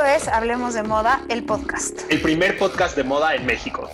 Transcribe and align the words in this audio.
Esto 0.00 0.12
es 0.16 0.28
Hablemos 0.28 0.72
de 0.72 0.82
Moda, 0.82 1.20
el 1.28 1.44
podcast. 1.44 2.10
El 2.10 2.22
primer 2.22 2.56
podcast 2.56 2.96
de 2.96 3.04
moda 3.04 3.34
en 3.34 3.44
México. 3.44 3.86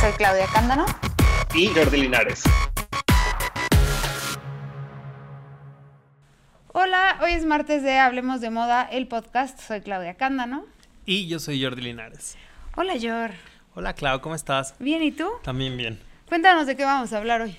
Soy 0.00 0.10
Claudia 0.16 0.46
Cándano. 0.52 0.86
Y 1.54 1.68
Jordi 1.68 2.00
Linares. 2.00 2.42
Hola, 6.72 7.16
hoy 7.22 7.34
es 7.34 7.44
martes 7.44 7.84
de 7.84 7.96
Hablemos 7.96 8.40
de 8.40 8.50
Moda, 8.50 8.82
el 8.82 9.06
podcast. 9.06 9.60
Soy 9.60 9.82
Claudia 9.82 10.14
Cándano. 10.14 10.66
Y 11.04 11.28
yo 11.28 11.38
soy 11.38 11.62
Jordi 11.62 11.82
Linares. 11.82 12.36
Hola, 12.74 12.94
Jor. 13.00 13.30
Hola, 13.76 13.94
Clau, 13.94 14.20
¿cómo 14.20 14.34
estás? 14.34 14.74
Bien, 14.80 15.00
¿y 15.04 15.12
tú? 15.12 15.30
También 15.44 15.76
bien. 15.76 16.00
Cuéntanos 16.28 16.66
de 16.66 16.74
qué 16.74 16.84
vamos 16.84 17.12
a 17.12 17.18
hablar 17.18 17.40
hoy. 17.40 17.56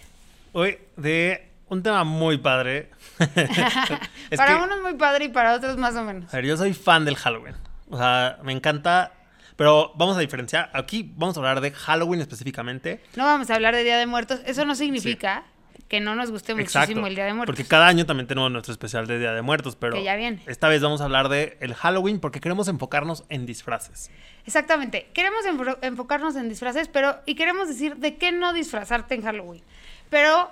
Hoy 0.52 0.78
de 0.98 1.54
un 1.70 1.84
tema 1.84 2.04
muy 2.04 2.38
padre. 2.38 2.92
Para 4.38 4.64
unos 4.64 4.82
muy 4.82 4.96
padre 4.96 5.26
y 5.26 5.30
para 5.30 5.56
otros 5.56 5.78
más 5.78 5.96
o 5.96 6.04
menos. 6.04 6.34
A 6.34 6.38
ver, 6.38 6.46
yo 6.46 6.58
soy 6.58 6.74
fan 6.74 7.06
del 7.06 7.16
Halloween. 7.16 7.56
O 7.90 7.98
sea, 7.98 8.40
me 8.44 8.52
encanta. 8.52 9.14
Pero 9.56 9.92
vamos 9.96 10.18
a 10.18 10.20
diferenciar. 10.20 10.70
Aquí 10.74 11.12
vamos 11.16 11.36
a 11.36 11.40
hablar 11.40 11.62
de 11.62 11.72
Halloween 11.72 12.22
específicamente. 12.22 13.02
No 13.16 13.26
vamos 13.26 13.50
a 13.50 13.56
hablar 13.56 13.74
de 13.76 13.84
Día 13.84 13.98
de 13.98 14.06
Muertos. 14.06 14.42
Eso 14.46 14.66
no 14.66 14.76
significa 14.76 15.46
que 15.88 16.00
no 16.00 16.16
nos 16.16 16.32
guste 16.32 16.54
muchísimo 16.54 17.08
el 17.08 17.16
Día 17.16 17.26
de 17.26 17.34
Muertos. 17.34 17.56
Porque 17.56 17.68
cada 17.68 17.88
año 17.88 18.06
también 18.06 18.28
tenemos 18.28 18.52
nuestro 18.52 18.72
especial 18.72 19.08
de 19.08 19.20
Día 19.20 19.32
de 19.32 19.42
Muertos, 19.42 19.76
pero 19.76 19.96
que 19.96 20.04
ya 20.04 20.16
viene. 20.16 20.42
esta 20.46 20.68
vez 20.68 20.82
vamos 20.82 21.02
a 21.02 21.06
hablar 21.06 21.30
de 21.30 21.58
el 21.62 21.74
Halloween 21.74 22.20
porque 22.20 22.40
queremos 22.40 22.68
enfocarnos 22.68 23.24
en 23.30 23.46
disfraces. 23.46 24.12
Exactamente, 24.46 25.10
queremos 25.14 25.42
enfocarnos 25.82 26.36
en 26.36 26.50
disfraces, 26.50 26.88
pero 26.88 27.18
y 27.26 27.36
queremos 27.36 27.68
decir 27.68 27.96
de 27.98 28.18
qué 28.18 28.32
no 28.32 28.54
disfrazarte 28.54 29.16
en 29.16 29.22
Halloween. 29.22 29.64
Pero 30.10 30.52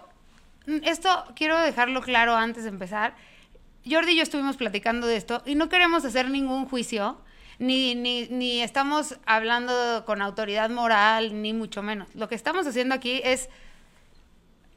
esto 0.83 1.09
quiero 1.35 1.59
dejarlo 1.59 2.01
claro 2.01 2.35
antes 2.35 2.63
de 2.63 2.69
empezar. 2.69 3.15
Jordi 3.89 4.13
y 4.13 4.15
yo 4.17 4.23
estuvimos 4.23 4.57
platicando 4.57 5.07
de 5.07 5.15
esto 5.15 5.43
y 5.45 5.55
no 5.55 5.69
queremos 5.69 6.05
hacer 6.05 6.29
ningún 6.29 6.67
juicio, 6.67 7.21
ni, 7.59 7.95
ni, 7.95 8.27
ni 8.29 8.61
estamos 8.61 9.17
hablando 9.25 10.03
con 10.05 10.21
autoridad 10.21 10.69
moral, 10.69 11.41
ni 11.41 11.53
mucho 11.53 11.83
menos. 11.83 12.07
Lo 12.15 12.27
que 12.27 12.35
estamos 12.35 12.65
haciendo 12.65 12.95
aquí 12.95 13.21
es 13.23 13.49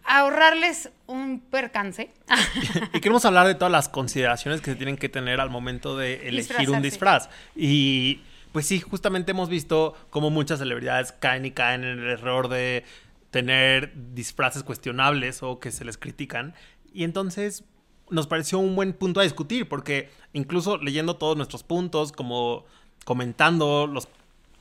ahorrarles 0.09 0.91
un 1.07 1.41
percance. 1.41 2.11
y 2.93 3.01
queremos 3.01 3.25
hablar 3.25 3.47
de 3.47 3.55
todas 3.55 3.71
las 3.73 3.89
consideraciones 3.89 4.61
que 4.61 4.73
se 4.73 4.77
tienen 4.77 4.97
que 4.97 5.09
tener 5.09 5.41
al 5.41 5.51
momento 5.51 5.97
de 5.97 6.29
elegir 6.29 6.71
un 6.71 6.83
disfraz. 6.83 7.29
Y 7.55 8.23
pues 8.53 8.67
sí, 8.67 8.81
justamente 8.81 9.33
hemos 9.33 9.49
visto 9.49 9.95
cómo 10.11 10.31
muchas 10.31 10.59
celebridades 10.59 11.13
caen 11.13 11.45
y 11.45 11.51
caen 11.51 11.85
en 11.85 11.99
el 11.99 12.09
error 12.09 12.49
de 12.49 12.85
tener 13.31 13.93
disfraces 14.15 14.63
cuestionables 14.63 15.43
o 15.43 15.61
que 15.61 15.71
se 15.71 15.85
les 15.85 15.99
critican. 15.99 16.55
Y 16.93 17.05
entonces 17.05 17.65
nos 18.11 18.27
pareció 18.27 18.59
un 18.59 18.75
buen 18.75 18.93
punto 18.93 19.21
a 19.21 19.23
discutir, 19.23 19.69
porque 19.69 20.11
incluso 20.33 20.79
leyendo 20.79 21.17
todos 21.17 21.37
nuestros 21.37 21.63
puntos, 21.63 22.13
como 22.13 22.65
comentando 23.05 23.87
los, 23.87 24.09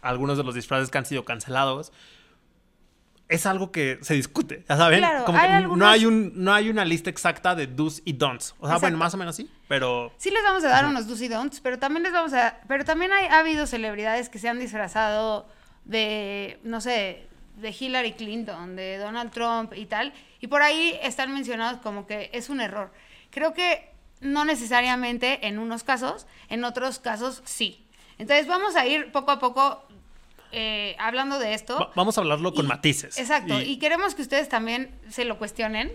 algunos 0.02 0.38
de 0.38 0.44
los 0.44 0.56
disfraces 0.56 0.90
que 0.90 0.98
han 0.98 1.06
sido 1.06 1.26
cancelados, 1.26 1.92
es 3.30 3.46
algo 3.46 3.72
que 3.72 4.00
se 4.02 4.14
discute, 4.14 4.64
ya 4.70 4.78
saben, 4.78 5.04
como 5.26 5.38
que 5.38 5.78
no 5.78 5.88
hay 5.88 6.06
un 6.06 6.32
no 6.36 6.54
hay 6.54 6.70
una 6.70 6.86
lista 6.86 7.10
exacta 7.10 7.56
de 7.56 7.68
do's 7.68 8.02
y 8.06 8.14
don'ts. 8.14 8.56
O 8.60 8.68
sea, 8.68 8.78
bueno, 8.78 8.98
más 8.98 9.14
o 9.14 9.18
menos 9.18 9.36
sí, 9.36 9.50
pero 9.68 10.14
Sí 10.18 10.32
les 10.32 10.42
vamos 10.44 10.64
a 10.64 10.70
dar 10.70 10.86
unos 10.86 11.08
do's 11.08 11.22
y 11.22 11.28
don'ts, 11.28 11.60
pero 11.60 11.78
también 11.78 12.04
les 12.04 12.14
vamos 12.14 12.34
a 12.34 12.62
pero 12.70 12.86
también 12.86 13.12
hay, 13.12 13.26
ha 13.26 13.40
habido 13.40 13.68
celebridades 13.68 14.30
que 14.30 14.40
se 14.40 14.48
han 14.48 14.60
disfrazado 14.60 15.46
de 15.84 16.60
no 16.64 16.80
sé, 16.80 17.28
de 17.58 17.76
Hillary 17.78 18.14
Clinton, 18.14 18.76
de 18.76 18.98
Donald 18.98 19.32
Trump 19.32 19.74
y 19.76 19.86
tal, 19.86 20.14
y 20.40 20.48
por 20.48 20.62
ahí 20.62 20.98
están 21.02 21.34
mencionados 21.34 21.82
como 21.82 22.08
que 22.08 22.30
es 22.34 22.50
un 22.50 22.62
error. 22.62 22.92
Creo 23.32 23.54
que 23.54 23.90
no 24.22 24.46
necesariamente 24.46 25.48
en 25.48 25.60
unos 25.60 25.84
casos, 25.84 26.28
en 26.50 26.64
otros 26.64 27.00
casos 27.00 27.42
sí. 27.46 27.84
Entonces 28.18 28.48
vamos 28.48 28.76
a 28.76 28.86
ir 28.88 29.12
poco 29.12 29.32
a 29.32 29.40
poco 29.40 29.84
eh, 30.52 30.96
hablando 31.00 31.40
de 31.40 31.54
esto. 31.54 31.92
vamos 31.96 32.18
a 32.18 32.22
hablarlo 32.22 32.54
con 32.54 32.68
matices. 32.68 33.18
Exacto, 33.18 33.60
y... 33.62 33.78
queremos 33.78 34.16
que 34.16 34.22
ustedes 34.22 34.50
también 34.50 34.92
se 35.10 35.26
lo 35.26 35.38
cuestionen 35.38 35.92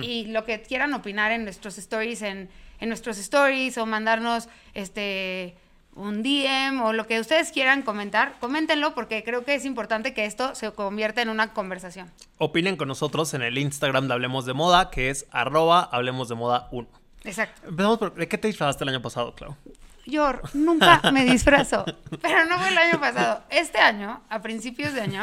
y 0.00 0.26
lo 0.26 0.44
que 0.44 0.62
quieran 0.62 0.94
opinar 0.94 1.32
en 1.32 1.44
nuestros 1.44 1.76
stories, 1.76 2.22
en, 2.22 2.48
en, 2.80 2.88
nuestros 2.88 3.18
stories 3.18 3.76
o 3.78 3.84
mandarnos 3.84 4.48
este 4.74 5.54
un 5.96 6.22
DM 6.22 6.80
o 6.82 6.92
lo 6.92 7.06
que 7.06 7.18
ustedes 7.18 7.50
quieran 7.50 7.82
comentar, 7.82 8.34
coméntenlo 8.38 8.94
porque 8.94 9.24
creo 9.24 9.44
que 9.44 9.54
es 9.54 9.64
importante 9.64 10.14
que 10.14 10.26
esto 10.26 10.54
se 10.54 10.70
convierta 10.72 11.22
en 11.22 11.30
una 11.30 11.52
conversación. 11.52 12.10
Opinen 12.38 12.76
con 12.76 12.88
nosotros 12.88 13.32
en 13.34 13.42
el 13.42 13.58
Instagram 13.58 14.06
de 14.06 14.14
Hablemos 14.14 14.46
de 14.46 14.52
Moda, 14.52 14.90
que 14.90 15.10
es 15.10 15.26
arroba 15.30 15.88
Hablemos 15.90 16.28
de 16.28 16.34
Moda 16.34 16.68
1. 16.70 16.86
Exacto. 17.24 17.62
Empezamos 17.66 17.98
por, 17.98 18.14
¿de 18.14 18.28
qué 18.28 18.38
te 18.38 18.46
disfrazaste 18.48 18.84
el 18.84 18.90
año 18.90 19.02
pasado, 19.02 19.34
Clau? 19.34 19.56
Yo 20.04 20.32
nunca 20.54 21.00
me 21.12 21.24
disfrazo, 21.24 21.84
pero 22.22 22.44
no 22.44 22.58
fue 22.58 22.68
el 22.68 22.78
año 22.78 23.00
pasado. 23.00 23.42
Este 23.50 23.78
año, 23.78 24.22
a 24.28 24.40
principios 24.40 24.92
de 24.92 25.00
año, 25.00 25.22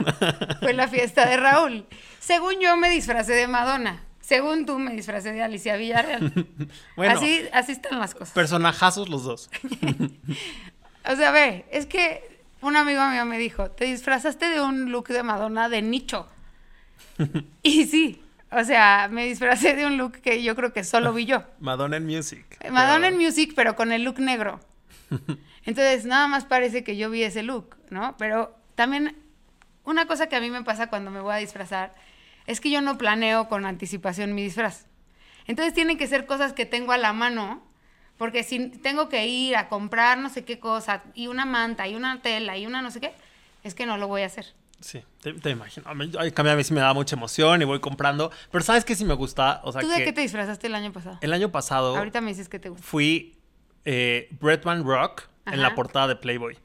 fue 0.60 0.74
la 0.74 0.90
fiesta 0.90 1.26
de 1.26 1.38
Raúl. 1.38 1.86
Según 2.20 2.60
yo 2.60 2.76
me 2.76 2.90
disfracé 2.90 3.34
de 3.34 3.48
Madonna. 3.48 4.04
Según 4.24 4.66
tú 4.66 4.80
me 4.80 4.94
disfracé 4.94 5.34
de 5.34 5.44
Alicia 5.44 5.76
Villarreal. 5.76 6.32
bueno, 6.96 7.14
así, 7.14 7.42
así 7.52 7.74
están 7.74 8.00
las 8.00 8.14
cosas. 8.14 8.32
Personajazos 8.32 9.10
los 9.10 9.26
dos. 9.26 9.50
o 11.06 11.16
sea, 11.18 11.32
ve, 11.32 11.66
es 11.70 11.86
que 11.86 12.40
un 12.62 12.78
amigo 12.78 13.06
mío 13.08 13.26
me 13.26 13.38
dijo, 13.38 13.70
te 13.72 13.84
disfrazaste 13.84 14.46
de 14.46 14.62
un 14.62 14.94
look 14.94 15.10
de 15.10 15.24
Madonna 15.24 15.68
de 15.68 15.82
nicho. 15.82 16.30
y 17.64 17.86
sí, 17.86 18.24
o 18.50 18.64
sea, 18.64 19.10
me 19.12 19.26
disfracé 19.26 19.76
de 19.76 19.86
un 19.86 19.98
look 19.98 20.14
que 20.14 20.42
yo 20.42 20.56
creo 20.56 20.72
que 20.72 20.86
solo 20.86 21.12
vi 21.12 21.26
yo. 21.26 21.44
Madonna 21.60 21.98
en 21.98 22.06
Music. 22.06 22.46
Madonna 22.72 23.10
en 23.10 23.18
Music, 23.18 23.52
pero 23.58 23.76
con 23.76 23.92
el 23.92 24.04
look 24.04 24.20
negro. 24.20 24.62
Entonces, 25.66 26.06
nada 26.06 26.30
más 26.30 26.46
parece 26.46 26.86
que 26.86 26.96
yo 26.96 27.10
vi 27.10 27.24
ese 27.24 27.44
look, 27.44 27.76
¿no? 27.90 28.16
Pero 28.18 28.56
también 28.76 29.18
una 29.84 30.08
cosa 30.08 30.28
que 30.28 30.38
a 30.38 30.40
mí 30.40 30.50
me 30.50 30.64
pasa 30.64 30.88
cuando 30.88 31.12
me 31.12 31.20
voy 31.20 31.34
a 31.34 31.38
disfrazar 31.38 31.94
es 32.48 32.60
que 32.60 32.70
yo 32.70 32.82
no 32.82 32.98
planeo 32.98 33.48
con 33.48 33.66
anticipación 33.66 34.36
mi 34.36 34.44
disfraz. 34.44 34.88
Entonces 35.48 35.74
tienen 35.74 35.98
que 35.98 36.08
ser 36.08 36.26
cosas 36.26 36.54
que 36.54 36.66
tengo 36.66 36.92
a 36.92 36.98
la 36.98 37.14
mano, 37.14 37.64
porque 38.18 38.44
si 38.44 38.70
tengo 38.70 39.10
que 39.10 39.28
ir 39.28 39.56
a 39.56 39.68
comprar 39.68 40.18
no 40.18 40.30
sé 40.30 40.46
qué 40.46 40.60
cosa, 40.60 41.04
y 41.14 41.28
una 41.28 41.46
manta, 41.46 41.88
y 41.88 41.96
una 41.96 42.22
tela, 42.22 42.58
y 42.58 42.66
una 42.66 42.82
no 42.82 42.92
sé 42.92 43.00
qué, 43.00 43.14
es 43.64 43.76
que 43.76 43.86
no 43.86 43.98
lo 43.98 44.08
voy 44.08 44.22
a 44.22 44.28
hacer. 44.28 44.54
Sí, 44.84 45.02
te, 45.22 45.50
imagino. 45.50 45.90
A 45.90 45.94
mí, 45.94 46.12
a 46.18 46.44
mí 46.56 46.64
sí 46.64 46.74
me 46.74 46.82
da 46.82 46.94
mucha 46.94 47.16
emoción 47.16 47.62
y 47.62 47.66
voy 47.66 47.80
comprando. 47.80 48.32
Pero 48.52 48.66
¿sabes 48.66 48.84
qué 48.84 48.96
sí 48.96 49.06
me 49.06 49.14
gusta? 49.14 49.62
O 49.64 49.72
sea, 49.72 49.80
¿Tú 49.80 49.88
de 49.88 50.04
qué 50.04 50.12
te 50.12 50.20
disfrazaste 50.20 50.68
el 50.68 50.76
año 50.76 50.92
pasado? 50.92 51.18
El 51.22 51.32
año 51.32 51.52
pasado... 51.52 51.96
Ahorita 51.96 52.20
me 52.20 52.32
dices 52.32 52.50
que 52.50 52.60
te 52.60 52.68
gusta. 52.68 52.86
Fui 52.86 53.38
eh, 53.86 54.28
Bretman 54.42 54.84
Rock 54.84 55.24
en 55.46 55.62
la 55.62 55.74
portada 55.74 56.10
de 56.10 56.16
Playboy. 56.18 56.58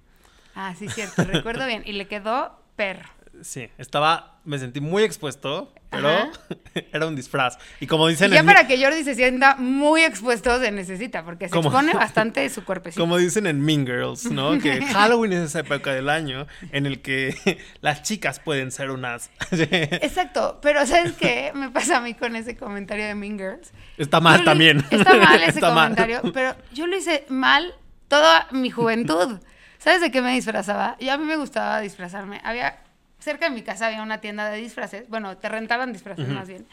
Ah, 0.57 0.75
sí, 0.77 0.89
cierto. 0.89 1.23
Recuerdo 1.25 1.65
bien. 1.69 1.85
Y 1.87 1.93
le 1.93 2.09
quedó 2.09 2.61
perro. 2.75 3.09
Sí, 3.43 3.69
estaba, 3.79 4.41
me 4.45 4.59
sentí 4.59 4.81
muy 4.81 5.03
expuesto, 5.03 5.73
pero 5.91 6.11
era 6.93 7.07
un 7.07 7.17
disfraz. 7.17 7.59
Y 7.81 7.87
como 7.87 8.09
dicen... 8.09 8.31
Y 8.31 8.35
ya 8.35 8.45
para 8.45 8.67
que 8.67 8.83
Jordi 8.83 9.05
se 9.05 9.15
sienta 9.15 9.57
muy 9.57 10.03
expuesto 10.03 10.59
se 10.61 10.71
necesita, 10.71 11.25
porque 11.25 11.49
se 11.49 11.57
expone 11.57 11.93
bastante 11.95 12.49
su 12.51 12.65
cuerpecito. 12.65 13.03
Como 13.03 13.17
dicen 13.17 13.47
en 13.47 13.61
Mean 13.61 13.87
Girls, 13.87 14.31
¿no? 14.31 14.59
Que 14.59 14.83
Halloween 14.93 15.33
es 15.33 15.41
esa 15.41 15.61
época 15.61 15.93
del 15.93 16.09
año 16.09 16.47
en 16.73 16.87
el 16.87 17.01
que 17.01 17.35
las 17.81 18.03
chicas 18.03 18.41
pueden 18.41 18.71
ser 18.71 18.91
unas... 18.91 19.31
Exacto, 19.51 20.59
pero 20.63 20.87
¿sabes 20.87 21.13
qué 21.13 21.53
me 21.55 21.71
pasa 21.71 21.99
a 21.99 22.01
mí 22.01 22.15
con 22.15 22.37
ese 22.37 22.57
comentario 22.57 23.07
de 23.07 23.15
Mean 23.15 23.39
Girls? 23.39 23.73
Está 23.97 24.21
mal 24.21 24.45
también. 24.45 24.85
Está 24.91 25.17
mal 25.17 25.43
ese 25.43 25.61
comentario, 25.61 26.21
pero 26.33 26.55
yo 26.73 26.87
lo 26.87 26.97
hice 26.97 27.25
mal 27.29 27.75
toda 28.09 28.49
mi 28.51 28.71
juventud. 28.71 29.39
¿Sabes 29.79 30.01
de 30.01 30.11
qué 30.11 30.21
me 30.21 30.33
disfrazaba? 30.33 30.97
Y 30.99 31.09
a 31.09 31.17
mí 31.17 31.25
me 31.25 31.37
gustaba 31.37 31.81
disfrazarme. 31.81 32.41
Había 32.43 32.81
cerca 33.19 33.49
de 33.49 33.55
mi 33.55 33.63
casa 33.63 33.87
había 33.87 34.03
una 34.03 34.21
tienda 34.21 34.49
de 34.51 34.59
disfraces, 34.59 35.09
bueno, 35.09 35.37
te 35.37 35.49
rentaban 35.49 35.93
disfraces 35.93 36.29
más 36.29 36.49
bien. 36.49 36.67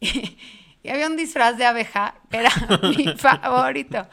Y, 0.82 0.90
había 0.90 1.06
un 1.06 1.16
disfraz 1.16 1.56
de 1.56 1.64
abeja, 1.64 2.14
que 2.30 2.36
era 2.36 2.50
mi 2.94 3.16
favorito. 3.16 4.06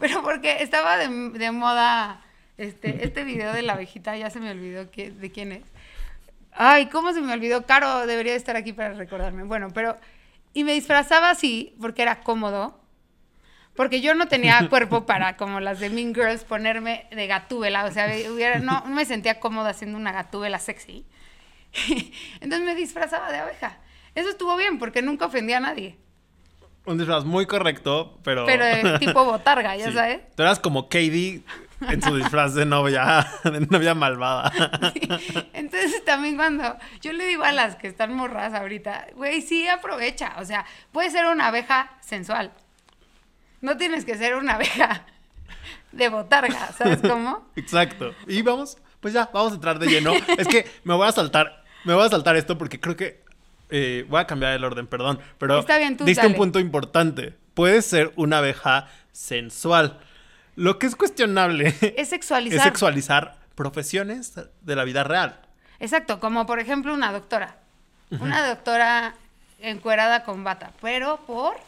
Pero 0.00 0.24
porque 0.24 0.60
estaba 0.60 0.96
de, 0.96 1.08
moda 1.52 2.20
este, 2.58 3.04
este 3.04 3.22
video 3.22 3.52
de 3.52 3.62
la 3.62 3.74
abejita, 3.74 4.16
ya 4.16 4.28
se 4.28 4.40
me 4.40 4.50
olvidó 4.50 4.86
de 4.86 5.30
quién 5.32 5.52
es. 5.52 5.62
Ay, 6.52 6.86
¿cómo 6.86 7.12
se 7.12 7.20
me 7.20 7.32
olvidó? 7.32 7.64
Caro 7.64 8.08
debería 8.08 8.34
estar 8.34 8.56
aquí 8.56 8.72
para 8.72 8.94
recordarme. 8.94 9.44
Bueno, 9.44 9.68
pero... 9.72 9.98
Y 10.52 10.64
me 10.64 10.72
disfrazaba 10.72 11.30
así 11.30 11.76
porque 11.80 12.02
era 12.02 12.20
cómodo. 12.20 12.80
Porque 13.76 14.00
yo 14.00 14.14
no 14.14 14.26
tenía 14.26 14.66
cuerpo 14.70 15.06
para, 15.06 15.36
como 15.36 15.60
las 15.60 15.80
de 15.80 15.90
Mean 15.90 16.14
Girls, 16.14 16.44
ponerme 16.44 17.06
de 17.10 17.26
gatúbela. 17.26 17.84
O 17.84 17.92
sea, 17.92 18.08
no, 18.60 18.82
no 18.86 18.94
me 18.94 19.04
sentía 19.04 19.38
cómoda 19.40 19.70
haciendo 19.70 19.98
una 19.98 20.12
gatúbela 20.12 20.58
sexy. 20.58 21.04
Entonces 22.40 22.66
me 22.66 22.74
disfrazaba 22.74 23.30
de 23.30 23.38
abeja. 23.38 23.78
Eso 24.14 24.30
estuvo 24.30 24.56
bien 24.56 24.78
porque 24.78 25.02
nunca 25.02 25.26
ofendía 25.26 25.58
a 25.58 25.60
nadie. 25.60 25.96
Un 26.86 26.98
disfraz 26.98 27.24
muy 27.24 27.46
correcto, 27.46 28.18
pero... 28.22 28.46
Pero 28.46 28.64
de 28.64 28.98
tipo 29.00 29.24
botarga, 29.24 29.76
ya 29.76 29.92
sabes. 29.92 30.20
Tú 30.36 30.42
eras 30.42 30.60
como 30.60 30.88
Katie 30.88 31.42
en 31.80 32.00
su 32.00 32.14
disfraz 32.16 32.54
de 32.54 32.64
novia, 32.64 33.26
de 33.42 33.60
novia 33.60 33.94
malvada. 33.94 34.52
Entonces 35.52 36.04
también 36.04 36.36
cuando 36.36 36.76
yo 37.02 37.12
le 37.12 37.26
digo 37.26 37.42
a 37.42 37.52
las 37.52 37.74
que 37.74 37.88
están 37.88 38.14
morras 38.14 38.54
ahorita, 38.54 39.08
güey, 39.16 39.42
sí 39.42 39.66
aprovecha. 39.66 40.34
O 40.38 40.44
sea, 40.44 40.64
puede 40.92 41.10
ser 41.10 41.26
una 41.26 41.48
abeja 41.48 41.90
sensual. 42.00 42.52
No 43.66 43.76
tienes 43.76 44.04
que 44.04 44.16
ser 44.16 44.36
una 44.36 44.54
abeja 44.54 45.04
de 45.90 46.08
botarga, 46.08 46.70
¿sabes 46.78 47.00
cómo? 47.00 47.50
Exacto. 47.56 48.14
Y 48.28 48.40
vamos, 48.42 48.78
pues 49.00 49.12
ya, 49.12 49.28
vamos 49.34 49.50
a 49.50 49.54
entrar 49.56 49.80
de 49.80 49.88
lleno. 49.88 50.12
es 50.38 50.46
que 50.46 50.70
me 50.84 50.94
voy 50.94 51.08
a 51.08 51.10
saltar, 51.10 51.64
me 51.82 51.92
voy 51.92 52.06
a 52.06 52.08
saltar 52.08 52.36
esto 52.36 52.56
porque 52.56 52.78
creo 52.78 52.94
que 52.94 53.24
eh, 53.70 54.06
voy 54.08 54.20
a 54.20 54.26
cambiar 54.28 54.52
el 54.52 54.62
orden, 54.62 54.86
perdón. 54.86 55.18
Pero 55.38 55.58
Está 55.58 55.78
bien, 55.78 55.96
tú 55.96 56.04
diste 56.04 56.24
un 56.28 56.34
punto 56.34 56.60
importante. 56.60 57.34
Puedes 57.54 57.84
ser 57.86 58.12
una 58.14 58.38
abeja 58.38 58.86
sensual. 59.10 59.98
Lo 60.54 60.78
que 60.78 60.86
es 60.86 60.94
cuestionable 60.94 61.74
Es 61.96 62.10
sexualizar. 62.10 62.58
es 62.60 62.62
sexualizar 62.62 63.36
profesiones 63.56 64.34
de 64.60 64.76
la 64.76 64.84
vida 64.84 65.02
real. 65.02 65.40
Exacto, 65.80 66.20
como 66.20 66.46
por 66.46 66.60
ejemplo 66.60 66.94
una 66.94 67.10
doctora. 67.10 67.58
Una 68.10 68.46
doctora 68.46 69.16
encuerada 69.58 70.22
con 70.22 70.44
bata. 70.44 70.70
Pero 70.80 71.16
por. 71.26 71.65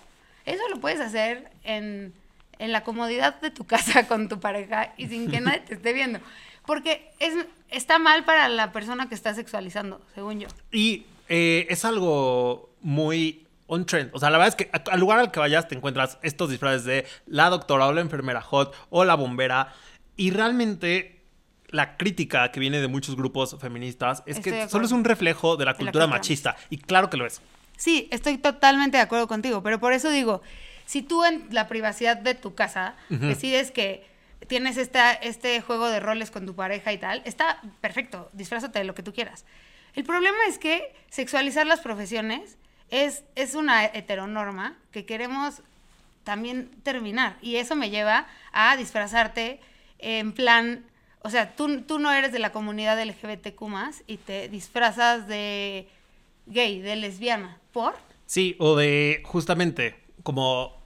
Eso 0.49 0.63
lo 0.71 0.81
puedes 0.81 1.01
hacer 1.01 1.51
en, 1.63 2.13
en 2.59 2.73
la 2.73 2.83
comodidad 2.83 3.41
de 3.41 3.51
tu 3.51 3.65
casa 3.67 4.07
con 4.07 4.29
tu 4.29 4.41
pareja 4.41 4.95
y 4.97 5.09
sin 5.09 5.31
que 5.31 5.41
nadie 5.41 5.61
te 5.61 5.75
esté 5.75 5.93
viendo. 5.93 6.21
Porque 6.67 7.11
es, 7.19 7.35
está 7.71 7.99
mal 7.99 8.25
para 8.25 8.49
la 8.49 8.73
persona 8.73 9.09
que 9.09 9.15
está 9.15 9.35
sexualizando, 9.35 10.01
según 10.15 10.41
yo. 10.41 10.49
Y 10.71 11.07
eh, 11.29 11.67
es 11.71 11.85
algo 11.85 12.71
muy 12.83 13.47
on 13.67 13.87
trend. 13.87 14.11
O 14.13 14.19
sea, 14.19 14.31
la 14.31 14.39
verdad 14.39 14.57
es 14.59 14.67
que 14.67 14.71
al 14.91 15.01
lugar 15.01 15.19
al 15.19 15.31
que 15.31 15.41
vayas 15.41 15.69
te 15.69 15.75
encuentras 15.75 16.19
estos 16.23 16.51
disfraces 16.51 16.85
de 16.85 17.07
la 17.27 17.51
doctora 17.51 17.87
o 17.87 17.93
la 17.93 18.01
enfermera 18.01 18.41
hot 18.41 18.75
o 18.91 19.05
la 19.05 19.15
bombera. 19.15 19.75
Y 20.17 20.31
realmente 20.31 21.21
la 21.69 21.97
crítica 21.97 22.51
que 22.51 22.61
viene 22.61 22.81
de 22.81 22.89
muchos 22.89 23.17
grupos 23.17 23.57
feministas 23.61 24.23
es 24.27 24.39
Estoy 24.39 24.53
que 24.53 24.69
solo 24.69 24.87
es 24.87 24.93
un 24.93 25.05
reflejo 25.05 25.57
de 25.57 25.65
la 25.67 25.73
De 25.73 25.75
la 25.75 25.77
cultura 25.77 26.05
cultura 26.05 26.19
machista. 26.19 26.57
Y 26.71 26.79
claro 26.79 27.11
que 27.11 27.17
lo 27.19 27.27
es. 27.27 27.41
Sí, 27.79 28.09
estoy 28.11 28.39
totalmente 28.39 28.97
de 28.97 29.05
acuerdo 29.05 29.29
contigo, 29.29 29.63
pero 29.63 29.79
por 29.79 29.93
eso 29.93 30.11
digo, 30.11 30.43
si 30.85 31.01
tú 31.01 31.25
en 31.25 31.47
la 31.51 31.69
privacidad 31.69 32.17
de 32.17 32.35
tu 32.35 32.57
casa 32.57 32.97
decides 33.09 33.71
que 33.71 34.05
tienes 34.49 34.77
esta, 34.77 35.13
este 35.13 35.61
juego 35.61 35.89
de 35.89 36.01
roles 36.01 36.33
con 36.33 36.45
tu 36.45 36.57
pareja 36.57 36.93
y 36.93 36.99
tal, 36.99 37.23
está 37.25 37.63
perfecto, 37.81 38.31
disfrázate 38.33 38.81
de 38.81 38.85
lo 38.85 38.97
que 38.97 39.05
tú 39.05 39.13
quieras. 39.13 39.45
El 39.95 40.03
problema 40.03 40.37
es 40.49 40.59
que 40.59 40.93
sexualizar 41.09 41.69
las 41.69 41.79
profesiones 41.79 42.59
es, 42.91 43.23
es 43.37 43.55
una 43.55 43.85
heteronorma 43.85 44.77
que 44.91 45.07
queremos 45.07 45.63
también 46.25 46.71
terminar 46.83 47.37
y 47.43 47.57
eso 47.57 47.77
me 47.77 47.91
lleva 47.91 48.27
a 48.51 48.77
disfrazarte 48.77 49.61
en 50.01 50.33
plan, 50.33 50.85
o 51.23 51.31
sea, 51.31 51.55
tú, 51.55 51.83
tú 51.83 52.01
no 52.01 52.11
eres 52.11 52.33
de 52.33 52.41
la 52.41 52.51
comunidad 52.51 53.01
LGBTQ 53.01 53.63
y 54.09 54.17
te 54.17 54.49
disfrazas 54.49 55.29
de 55.29 55.89
gay, 56.49 56.81
de 56.81 56.97
lesbiana. 56.97 57.59
¿Por? 57.73 57.95
Sí, 58.27 58.57
o 58.59 58.77
de 58.77 59.23
justamente 59.25 59.95
como 60.23 60.77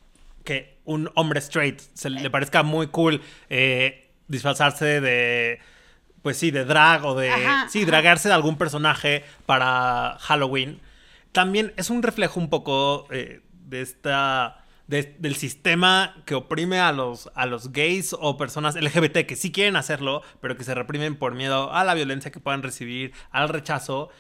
que 0.45 0.79
un 0.85 1.11
hombre 1.15 1.39
straight 1.41 1.81
se 1.95 2.11
le 2.11 2.29
parezca 2.31 2.63
muy 2.63 2.89
cool 2.89 3.21
eh, 3.49 4.11
disfrazarse 4.29 5.01
de, 5.01 5.61
pues 6.23 6.37
sí, 6.37 6.51
de 6.51 6.65
drag 6.65 7.05
o 7.05 7.15
de, 7.15 7.31
Ajá, 7.31 7.69
sí, 7.69 7.81
ajá. 7.83 7.87
dragarse 7.91 8.29
de 8.29 8.35
algún 8.35 8.57
personaje 8.57 9.25
para 9.47 10.17
Halloween. 10.21 10.81
También 11.33 11.73
es 11.77 11.91
un 11.91 12.03
reflejo 12.03 12.39
un 12.41 12.51
poco 12.51 13.07
eh, 13.11 13.41
de 13.69 13.81
esta, 13.83 14.65
de- 14.87 15.15
del 15.19 15.37
sistema 15.37 16.17
que 16.27 16.35
oprime 16.35 16.79
a 16.81 16.93
los, 16.93 17.31
a 17.35 17.47
los 17.47 17.73
gays 17.73 18.15
o 18.19 18.37
personas 18.37 18.75
LGBT 18.75 19.25
que 19.27 19.37
sí 19.37 19.51
quieren 19.53 19.77
hacerlo, 19.77 20.23
pero 20.41 20.57
que 20.57 20.65
se 20.65 20.75
reprimen 20.75 21.17
por 21.17 21.35
miedo 21.35 21.73
a 21.73 21.85
la 21.85 21.95
violencia 21.95 22.31
que 22.33 22.41
puedan 22.41 22.63
recibir, 22.63 23.13
al 23.31 23.49
rechazo. 23.49 24.11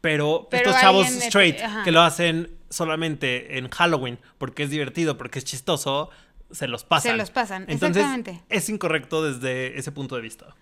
Pero, 0.00 0.46
Pero 0.50 0.68
estos 0.68 0.80
chavos 0.80 1.06
alguien, 1.06 1.22
straight 1.24 1.58
que 1.84 1.90
lo 1.90 2.02
hacen 2.02 2.56
solamente 2.70 3.58
en 3.58 3.68
Halloween 3.68 4.18
porque 4.38 4.62
es 4.64 4.70
divertido, 4.70 5.18
porque 5.18 5.38
es 5.38 5.44
chistoso, 5.44 6.10
se 6.50 6.68
los 6.68 6.84
pasan. 6.84 7.12
Se 7.12 7.16
los 7.16 7.30
pasan, 7.30 7.62
Entonces, 7.68 8.02
exactamente. 8.02 8.42
es 8.48 8.68
incorrecto 8.68 9.22
desde 9.24 9.78
ese 9.78 9.92
punto 9.92 10.16
de 10.16 10.22
vista. 10.22 10.54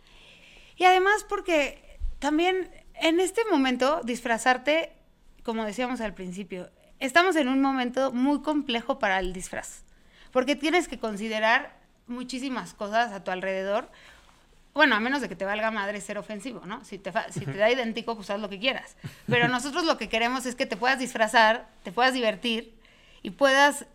Y 0.76 0.84
además 0.84 1.24
porque 1.28 1.98
también 2.18 2.70
en 2.94 3.20
este 3.20 3.42
momento 3.50 4.00
disfrazarte, 4.04 4.92
como 5.42 5.64
decíamos 5.64 6.00
al 6.00 6.14
principio, 6.14 6.70
estamos 6.98 7.36
en 7.36 7.48
un 7.48 7.60
momento 7.60 8.12
muy 8.12 8.42
complejo 8.42 8.98
para 8.98 9.18
el 9.18 9.32
disfraz, 9.32 9.84
porque 10.32 10.56
tienes 10.56 10.88
que 10.88 10.98
considerar 10.98 11.78
muchísimas 12.06 12.74
cosas 12.74 13.12
a 13.12 13.24
tu 13.24 13.30
alrededor. 13.30 13.90
Bueno, 14.76 14.94
a 14.94 15.00
menos 15.00 15.20
de 15.22 15.28
que 15.28 15.34
te 15.36 15.44
valga 15.44 15.70
madre 15.72 16.00
ser 16.00 16.18
ofensivo, 16.18 16.60
¿no? 16.66 16.84
Si 16.84 16.98
te, 16.98 17.10
fa- 17.10 17.32
si 17.32 17.40
te 17.46 17.56
da 17.56 17.70
idéntico, 17.70 18.14
pues 18.14 18.30
haz 18.30 18.38
lo 18.38 18.48
que 18.48 18.58
quieras. 18.60 18.94
Pero 19.26 19.48
nosotros 19.48 19.84
lo 19.84 19.96
que 19.98 20.08
queremos 20.08 20.46
es 20.46 20.54
que 20.54 20.66
te 20.66 20.76
puedas 20.76 20.98
disfrazar, 20.98 21.66
te 21.82 21.90
puedas 21.92 22.12
divertir 22.14 22.72
y 23.22 23.30
puedas 23.30 23.86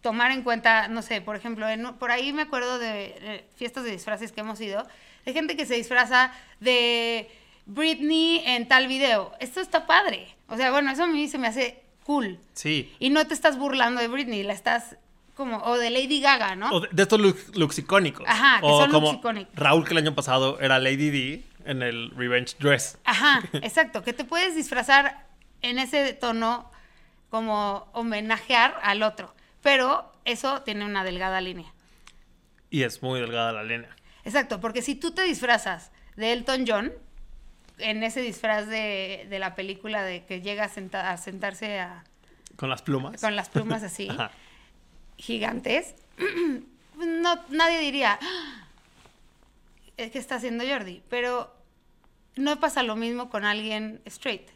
tomar 0.00 0.30
en 0.32 0.42
cuenta, 0.42 0.88
no 0.88 1.02
sé, 1.02 1.20
por 1.20 1.36
ejemplo, 1.36 1.68
en- 1.68 1.94
por 1.94 2.10
ahí 2.10 2.32
me 2.32 2.42
acuerdo 2.42 2.78
de 2.78 3.14
eh, 3.20 3.44
fiestas 3.54 3.84
de 3.84 3.90
disfraces 3.92 4.32
que 4.32 4.40
hemos 4.40 4.60
ido, 4.60 4.86
de 5.26 5.32
gente 5.34 5.56
que 5.56 5.66
se 5.66 5.74
disfraza 5.74 6.32
de 6.58 7.30
Britney 7.66 8.42
en 8.46 8.66
tal 8.66 8.88
video. 8.88 9.32
Esto 9.40 9.60
está 9.60 9.86
padre. 9.86 10.26
O 10.48 10.56
sea, 10.56 10.70
bueno, 10.70 10.90
eso 10.90 11.04
a 11.04 11.06
mí 11.06 11.28
se 11.28 11.38
me 11.38 11.46
hace 11.48 11.82
cool. 12.04 12.38
Sí. 12.54 12.92
Y 12.98 13.10
no 13.10 13.26
te 13.26 13.34
estás 13.34 13.58
burlando 13.58 14.00
de 14.00 14.08
Britney, 14.08 14.42
la 14.42 14.54
estás 14.54 14.96
como, 15.40 15.56
o 15.64 15.76
de 15.78 15.90
Lady 15.90 16.20
Gaga, 16.20 16.54
¿no? 16.54 16.70
O 16.70 16.80
de, 16.80 16.88
de 16.92 17.02
estos 17.02 17.18
looks, 17.20 17.56
looks 17.56 17.78
icónicos. 17.78 18.24
Ajá, 18.28 18.60
que 18.60 18.66
o 18.66 18.80
son 18.80 18.92
looks 18.92 19.04
como 19.06 19.18
icónicos. 19.18 19.54
Raúl, 19.56 19.84
que 19.84 19.92
el 19.94 19.98
año 19.98 20.14
pasado 20.14 20.60
era 20.60 20.78
Lady 20.78 21.10
D 21.10 21.44
en 21.64 21.82
el 21.82 22.10
Revenge 22.12 22.54
Dress. 22.58 22.98
Ajá, 23.04 23.42
exacto, 23.54 24.02
que 24.02 24.12
te 24.12 24.24
puedes 24.24 24.54
disfrazar 24.54 25.26
en 25.62 25.78
ese 25.78 26.12
tono 26.14 26.70
como 27.30 27.88
homenajear 27.92 28.78
al 28.82 29.02
otro, 29.02 29.34
pero 29.62 30.12
eso 30.24 30.62
tiene 30.62 30.84
una 30.84 31.04
delgada 31.04 31.40
línea. 31.40 31.72
Y 32.70 32.82
es 32.82 33.02
muy 33.02 33.20
delgada 33.20 33.52
la 33.52 33.62
línea. 33.64 33.88
Exacto, 34.24 34.60
porque 34.60 34.82
si 34.82 34.94
tú 34.94 35.12
te 35.12 35.22
disfrazas 35.22 35.90
de 36.16 36.32
Elton 36.32 36.64
John, 36.66 36.92
en 37.78 38.02
ese 38.02 38.20
disfraz 38.20 38.66
de, 38.68 39.26
de 39.30 39.38
la 39.38 39.54
película 39.54 40.02
de 40.02 40.24
que 40.26 40.40
llega 40.42 40.64
a, 40.64 40.68
senta- 40.68 41.10
a 41.10 41.16
sentarse 41.16 41.80
a- 41.80 42.04
Con 42.56 42.68
las 42.68 42.82
plumas. 42.82 43.20
con 43.20 43.34
las 43.36 43.48
plumas 43.48 43.82
así, 43.82 44.08
Ajá. 44.10 44.30
Gigantes, 45.20 45.94
no, 46.96 47.40
nadie 47.50 47.78
diría, 47.80 48.18
"Ah, 48.20 48.66
"¿Qué 49.96 50.10
está 50.18 50.36
haciendo 50.36 50.64
Jordi? 50.66 51.02
Pero 51.08 51.52
no 52.36 52.58
pasa 52.60 52.82
lo 52.82 52.96
mismo 52.96 53.30
con 53.30 53.44
alguien 53.44 54.00
straight. 54.06 54.48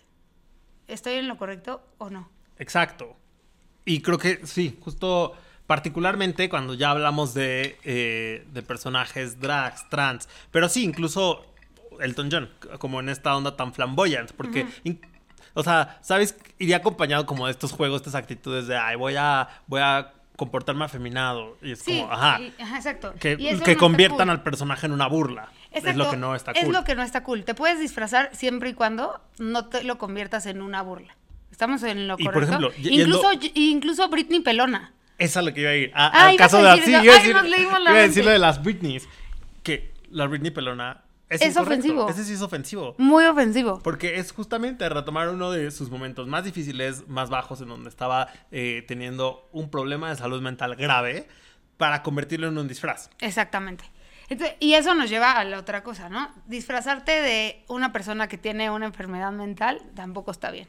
¿Estoy 0.89 1.15
en 1.15 1.29
lo 1.29 1.37
correcto 1.37 1.83
o 1.99 2.11
no? 2.11 2.29
Exacto. 2.59 3.17
Y 3.85 4.01
creo 4.01 4.19
que 4.19 4.47
sí, 4.47 4.79
justo 4.81 5.35
particularmente 5.67 6.49
cuando 6.49 6.75
ya 6.75 6.91
hablamos 6.91 7.35
de, 7.35 7.79
eh, 7.85 8.47
de 8.53 8.63
personajes 8.63 9.41
drags, 9.41 9.89
trans, 9.89 10.29
pero 10.51 10.69
sí, 10.69 10.85
incluso 10.85 11.45
Elton 12.01 12.29
John, 12.31 12.51
como 12.79 13.01
en 13.01 13.09
esta 13.09 13.35
onda 13.37 13.57
tan 13.57 13.73
flamboyant, 13.73 14.33
porque, 14.33 14.67
o 15.55 15.63
sea, 15.63 15.99
¿sabes? 16.03 16.37
Iría 16.59 16.79
acompañado 16.79 17.25
como 17.25 17.47
de 17.47 17.53
estos 17.53 17.73
juegos, 17.73 18.01
estas 18.03 18.15
actitudes 18.15 18.67
de, 18.67 18.77
ay, 18.77 18.97
voy 18.97 19.15
a, 19.17 19.49
voy 19.67 19.81
a 19.81 20.13
comportarme 20.37 20.85
afeminado. 20.85 21.57
Y 21.63 21.73
es 21.73 21.81
Sí, 21.81 22.01
como, 22.01 22.13
ajá, 22.13 22.41
y- 22.41 22.55
ajá, 22.61 22.77
exacto. 22.77 23.15
que, 23.21 23.37
Y 23.39 23.49
eso 23.49 23.59
no 23.59 23.65
que 23.65 23.77
conviertan 23.77 24.19
cool. 24.29 24.31
al 24.31 24.43
personaje 24.43 24.87
en 24.87 24.93
una 24.93 25.07
burla. 25.07 25.51
Es 25.71 25.97
lo 25.97 26.11
que 26.11 26.17
no 26.17 26.35
está 26.35 26.53
Es 26.53 26.65
cool. 26.65 26.73
lo 26.73 26.85
que 26.85 26.95
no 26.95 27.03
está 27.03 27.23
cool. 27.25 27.45
Te 27.45 27.55
puedes 27.55 27.81
disfrazar 27.81 28.31
siempre 28.33 28.71
y 28.71 28.75
cuando 28.75 29.21
no 29.39 29.67
te 29.67 29.83
lo 29.85 29.99
conviertas 29.99 30.47
en 30.47 30.63
una 30.63 30.83
burla. 30.83 31.17
Estamos 31.51 31.83
en 31.85 32.09
lo 32.09 32.17
Y, 32.19 32.25
por 32.25 32.43
ejemplo, 32.43 32.73
incluso, 32.79 33.33
yendo- 33.33 33.51
incluso 33.55 34.09
Britney 34.09 34.41
Pelona. 34.41 34.93
Es 35.19 35.37
a 35.37 35.43
lo 35.43 35.55
que 35.55 35.61
iba 35.61 35.71
a 35.71 35.75
ir. 35.77 35.93
A- 35.95 36.07
Ah, 36.09 36.29
al 36.31 36.37
caso 36.37 36.61
de 36.63 36.71
decir 36.71 36.85
Sí, 36.87 36.95
eso. 36.95 37.05
iba 37.05 37.13
a 37.13 37.17
Ay, 37.17 37.21
decir, 37.23 37.35
nos 37.37 37.49
leímos 37.49 37.73
la 37.75 37.81
iba 37.81 37.91
a 37.91 37.93
mente. 37.95 38.09
decir 38.09 38.25
lo 38.25 38.31
de 38.33 38.39
las 38.41 38.63
Britneys. 38.63 39.09
Que 39.63 39.93
la 40.11 40.27
Britney 40.27 40.51
pelona 40.51 41.04
es, 41.29 41.57
ofensivo. 41.57 42.09
Ese 42.09 42.25
sí 42.25 42.35
es 42.35 42.43
ofensivo. 42.43 42.95
Muy 42.99 43.25
ofensivo. 43.25 43.81
Porque 43.83 44.19
es 44.19 44.33
justamente 44.33 44.89
retomar 44.89 45.29
uno 45.29 45.51
de 45.51 45.71
sus 45.71 45.91
momentos 45.91 46.29
más 46.29 46.45
difíciles, 46.45 47.09
más 47.09 47.31
bajos, 47.31 47.61
en 47.61 47.69
donde 47.69 47.89
estaba 47.89 48.29
eh, 48.51 48.85
teniendo 48.87 49.49
un 49.53 49.71
problema 49.71 50.11
de 50.11 50.17
salud 50.17 50.41
mental 50.43 50.77
grave, 50.77 51.27
para 51.77 52.03
convertirlo 52.03 52.49
en 52.49 52.59
un 52.59 52.69
disfraz. 52.69 53.11
Exactamente. 53.21 53.85
Entonces, 54.29 54.57
y 54.61 54.75
eso 54.75 54.95
nos 54.95 55.11
lleva 55.11 55.33
a 55.33 55.45
la 55.45 55.59
otra 55.59 55.83
cosa, 55.83 56.09
¿no? 56.09 56.31
Disfrazarte 56.47 57.13
de 57.13 57.63
una 57.69 57.93
persona 57.93 58.29
que 58.29 58.39
tiene 58.39 58.71
una 58.71 58.87
enfermedad 58.87 59.33
mental 59.33 59.83
tampoco 59.95 60.31
está 60.31 60.51
bien. 60.51 60.69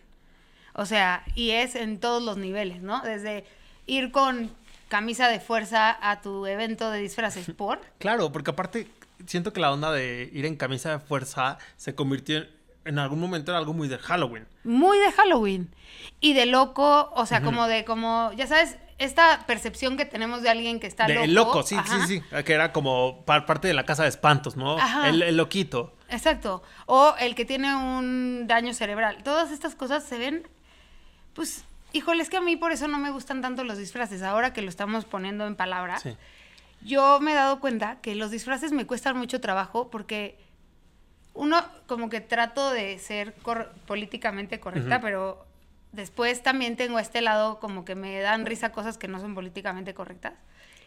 O 0.74 0.86
sea, 0.86 1.24
y 1.36 1.52
es 1.52 1.76
en 1.76 2.00
todos 2.00 2.22
los 2.22 2.38
niveles, 2.38 2.82
¿no? 2.82 3.02
Desde 3.02 3.46
ir 3.86 4.12
con 4.12 4.52
camisa 4.90 5.30
de 5.30 5.40
fuerza 5.40 5.98
a 6.02 6.22
tu 6.22 6.46
evento 6.46 6.92
de 6.92 7.00
disfraces 7.00 7.50
por. 7.58 7.80
Claro, 7.98 8.32
porque 8.32 8.52
aparte 8.52 8.88
siento 9.26 9.54
que 9.54 9.60
la 9.60 9.72
onda 9.72 9.92
de 9.92 10.30
ir 10.34 10.46
en 10.46 10.56
camisa 10.56 10.92
de 10.92 11.00
fuerza 11.00 11.58
se 11.78 11.96
convirtió 11.96 12.38
en, 12.38 12.50
en 12.86 13.00
algún 13.00 13.20
momento 13.20 13.52
en 13.52 13.58
algo 13.58 13.74
muy 13.74 13.88
de 13.88 13.98
Halloween. 13.98 14.48
muy 14.64 14.98
de 14.98 15.12
Halloween 15.12 15.74
y 16.20 16.34
de 16.34 16.46
loco, 16.46 17.12
o 17.16 17.26
sea, 17.26 17.42
como 17.42 17.68
de 17.68 17.84
como, 17.86 18.32
ya 18.36 18.46
sabes, 18.48 18.78
esta 18.98 19.46
percepción 19.48 19.98
que 19.98 20.06
tenemos 20.06 20.42
de 20.42 20.50
alguien 20.50 20.80
que 20.80 20.88
está 20.88 21.06
De- 21.08 21.16
loco. 21.16 21.26
el 21.26 21.34
loco, 21.34 21.64
sí, 21.64 21.76
Ajá. 21.76 22.08
sí, 22.08 22.22
sí. 22.32 22.44
Que 22.44 22.54
era 22.54 22.72
como 22.72 23.26
par- 23.26 23.46
parte 23.46 23.68
de 23.68 23.74
la 23.74 23.84
casa 23.86 24.04
de 24.04 24.10
espantos, 24.10 24.56
¿no? 24.56 24.78
Ajá. 24.78 25.10
El, 25.10 25.22
el 25.22 25.36
loquito. 25.36 25.94
Exacto. 26.10 26.64
O 26.86 27.14
el 27.20 27.36
que 27.36 27.44
tiene 27.46 27.76
un 27.76 28.46
daño 28.48 28.74
cerebral. 28.74 29.22
Todas 29.24 29.52
estas 29.52 29.76
cosas 29.76 30.04
se 30.06 30.18
ven, 30.18 30.48
pues, 31.34 31.66
híjole, 31.92 32.22
es 32.24 32.30
que 32.30 32.38
a 32.38 32.42
mí 32.42 32.56
por 32.56 32.72
eso 32.72 32.88
no 32.88 32.98
me 33.00 33.10
gustan 33.12 33.42
tanto 33.42 33.64
los 33.64 33.78
disfraces. 33.78 34.22
Ahora 34.22 34.54
que 34.54 34.62
lo 34.62 34.70
estamos 34.70 35.04
poniendo 35.06 35.46
en 35.48 35.56
palabras, 35.56 36.02
Sí. 36.04 36.16
Yo 36.86 37.20
me 37.20 37.32
he 37.32 37.36
dado 37.36 37.60
cuenta 37.60 37.98
que 38.02 38.16
los 38.16 38.32
disfraces 38.32 38.72
me 38.72 38.86
cuestan 38.86 39.18
mucho 39.18 39.42
trabajo 39.42 39.90
porque 39.90 40.38
uno 41.34 41.62
como 41.88 42.10
que 42.10 42.22
trato 42.22 42.72
de 42.72 42.98
ser 43.00 43.34
políticamente 43.88 44.60
correcta, 44.60 45.02
pero 45.02 45.46
después 45.92 46.44
también 46.44 46.78
tengo 46.78 47.00
este 47.00 47.22
lado 47.22 47.60
como 47.60 47.86
que 47.86 47.96
me 47.96 48.20
dan 48.20 48.46
risa 48.46 48.72
cosas 48.72 48.98
que 48.98 49.08
no 49.08 49.20
son 49.20 49.34
políticamente 49.34 49.94
correctas, 49.94 50.34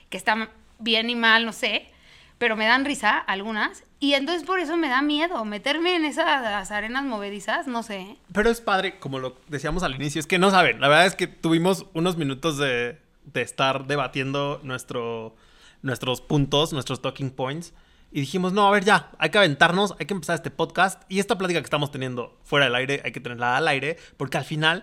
que 0.09 0.17
están 0.17 0.49
bien 0.79 1.11
y 1.11 1.17
mal, 1.17 1.45
no 1.45 1.53
sé, 1.53 1.91
pero 2.39 2.57
me 2.57 2.67
dan 2.67 2.85
risa 2.85 3.19
algunas. 3.19 3.83
Y 3.99 4.15
entonces 4.15 4.47
por 4.47 4.61
eso 4.61 4.77
me 4.77 4.89
da 4.89 5.03
miedo 5.03 5.45
meterme 5.45 5.97
en 5.97 6.05
esas 6.05 6.71
arenas 6.71 7.05
movedizas, 7.05 7.67
no 7.67 7.83
sé. 7.83 8.17
Pero 8.33 8.51
es 8.51 8.61
padre, 8.61 9.01
como 9.01 9.19
lo 9.19 9.37
decíamos 9.49 9.83
al 9.83 9.97
inicio, 9.97 10.21
es 10.21 10.29
que 10.29 10.39
no 10.39 10.51
saben, 10.51 10.81
la 10.81 10.87
verdad 10.87 11.07
es 11.07 11.17
que 11.17 11.27
tuvimos 11.27 11.87
unos 11.93 12.17
minutos 12.17 12.57
de, 12.57 12.99
de 13.25 13.43
estar 13.43 13.87
debatiendo 13.87 14.61
nuestro, 14.63 15.35
nuestros 15.83 16.21
puntos, 16.21 16.73
nuestros 16.73 17.03
talking 17.03 17.31
points. 17.31 17.75
Y 18.11 18.21
dijimos, 18.21 18.53
no, 18.53 18.67
a 18.67 18.71
ver 18.71 18.85
ya, 18.85 19.11
hay 19.19 19.31
que 19.31 19.39
aventarnos, 19.39 19.95
hay 19.99 20.07
que 20.07 20.15
empezar 20.15 20.37
este 20.37 20.51
podcast 20.51 21.03
y 21.11 21.19
esta 21.19 21.37
plática 21.37 21.61
que 21.61 21.65
estamos 21.65 21.91
teniendo 21.91 22.39
fuera 22.43 22.65
del 22.65 22.75
aire, 22.75 23.03
hay 23.05 23.13
que 23.13 23.21
tenerla 23.21 23.57
al 23.57 23.69
aire, 23.69 23.99
porque 24.17 24.39
al 24.39 24.45
final 24.45 24.83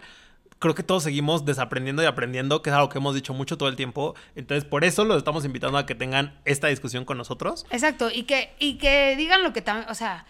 creo 0.60 0.76
que 0.76 0.84
todos 0.84 1.04
seguimos 1.04 1.44
desaprendiendo 1.44 2.04
y 2.04 2.06
aprendiendo, 2.06 2.62
que 2.62 2.70
es 2.70 2.76
algo 2.76 2.90
que 2.90 3.00
hemos 3.00 3.16
dicho 3.16 3.34
mucho 3.34 3.58
todo 3.58 3.70
el 3.70 3.76
tiempo. 3.76 4.16
Entonces, 4.36 4.64
por 4.64 4.84
eso 4.84 5.06
los 5.06 5.18
estamos 5.18 5.44
invitando 5.44 5.78
a 5.78 5.86
que 5.86 5.96
tengan 5.96 6.40
esta 6.46 6.68
discusión 6.68 7.04
con 7.04 7.18
nosotros. 7.18 7.66
Exacto, 7.72 8.10
y 8.14 8.24
que, 8.24 8.54
y 8.60 8.78
que 8.78 9.16
digan 9.16 9.44
lo 9.44 9.54
que 9.54 9.62
también, 9.62 9.90
o 9.90 9.96
sea, 9.96 10.26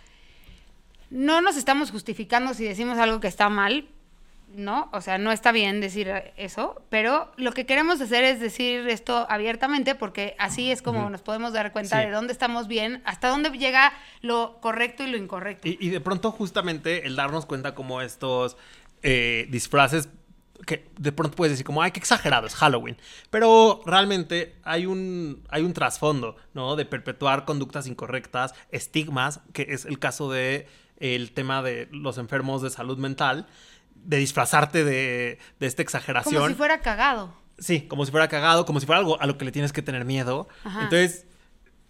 no 1.10 1.41
nos 1.41 1.57
estamos 1.57 1.91
justificando 1.91 2.53
si 2.53 2.63
decimos 2.63 2.98
algo 2.98 3.19
que 3.19 3.27
está 3.27 3.50
mal, 3.50 3.88
¿no? 4.55 4.89
O 4.93 5.01
sea, 5.01 5.17
no 5.17 5.31
está 5.31 5.51
bien 5.51 5.81
decir 5.81 6.12
eso, 6.38 6.81
pero 6.89 7.31
lo 7.38 7.51
que 7.51 7.65
queremos 7.65 8.01
hacer 8.01 8.24
es 8.24 8.39
decir 8.39 8.88
esto 8.88 9.25
abiertamente 9.29 9.95
porque 9.95 10.35
así 10.39 10.71
es 10.71 10.81
como 10.81 11.09
nos 11.09 11.21
podemos 11.21 11.53
dar 11.53 11.71
cuenta 11.71 12.00
de 12.00 12.12
dónde 12.12 12.33
estamos 12.33 12.67
bien, 12.67 13.01
hasta 13.05 13.29
dónde 13.29 13.50
llega 13.51 13.93
lo 14.21 14.59
correcto 14.62 15.03
y 15.03 15.07
lo 15.07 15.17
incorrecto. 15.17 15.67
Y, 15.67 15.89
de 15.89 16.01
pronto 16.01 16.31
justamente 16.31 17.05
el 17.05 17.15
darnos 17.15 17.45
cuenta 17.45 17.75
como 17.75 18.01
estos 18.01 18.57
eh, 19.03 19.47
disfraces 19.50 20.09
que 20.65 20.88
de 20.97 21.12
pronto 21.12 21.35
puedes 21.35 21.53
decir 21.53 21.65
como, 21.65 21.81
ay, 21.81 21.91
qué 21.91 22.00
exagerado, 22.00 22.47
es 22.47 22.55
Halloween. 22.55 22.97
Pero 23.29 23.81
realmente 23.85 24.55
hay 24.63 24.85
un, 24.85 25.43
hay 25.50 25.63
un 25.63 25.74
trasfondo, 25.74 26.38
¿no? 26.53 26.75
De 26.75 26.85
perpetuar 26.85 27.45
conductas 27.45 27.88
incorrectas, 27.88 28.55
estigmas, 28.71 29.41
que 29.53 29.67
es 29.69 29.85
el 29.85 30.00
caso 30.00 30.31
de 30.31 30.67
el 30.97 31.33
tema 31.33 31.62
de 31.62 31.89
los 31.91 32.17
enfermos 32.17 32.62
de 32.62 32.69
salud 32.69 32.97
mental 32.97 33.47
de 33.95 34.17
disfrazarte 34.17 34.83
de, 34.83 35.39
de 35.59 35.67
esta 35.67 35.81
exageración. 35.81 36.35
Como 36.35 36.47
si 36.47 36.53
fuera 36.53 36.81
cagado. 36.81 37.33
Sí, 37.57 37.81
como 37.87 38.05
si 38.05 38.11
fuera 38.11 38.27
cagado, 38.27 38.65
como 38.65 38.79
si 38.79 38.85
fuera 38.85 38.99
algo 38.99 39.19
a 39.21 39.25
lo 39.25 39.37
que 39.37 39.45
le 39.45 39.51
tienes 39.51 39.71
que 39.71 39.81
tener 39.81 40.05
miedo. 40.05 40.47
Entonces, 40.65 41.25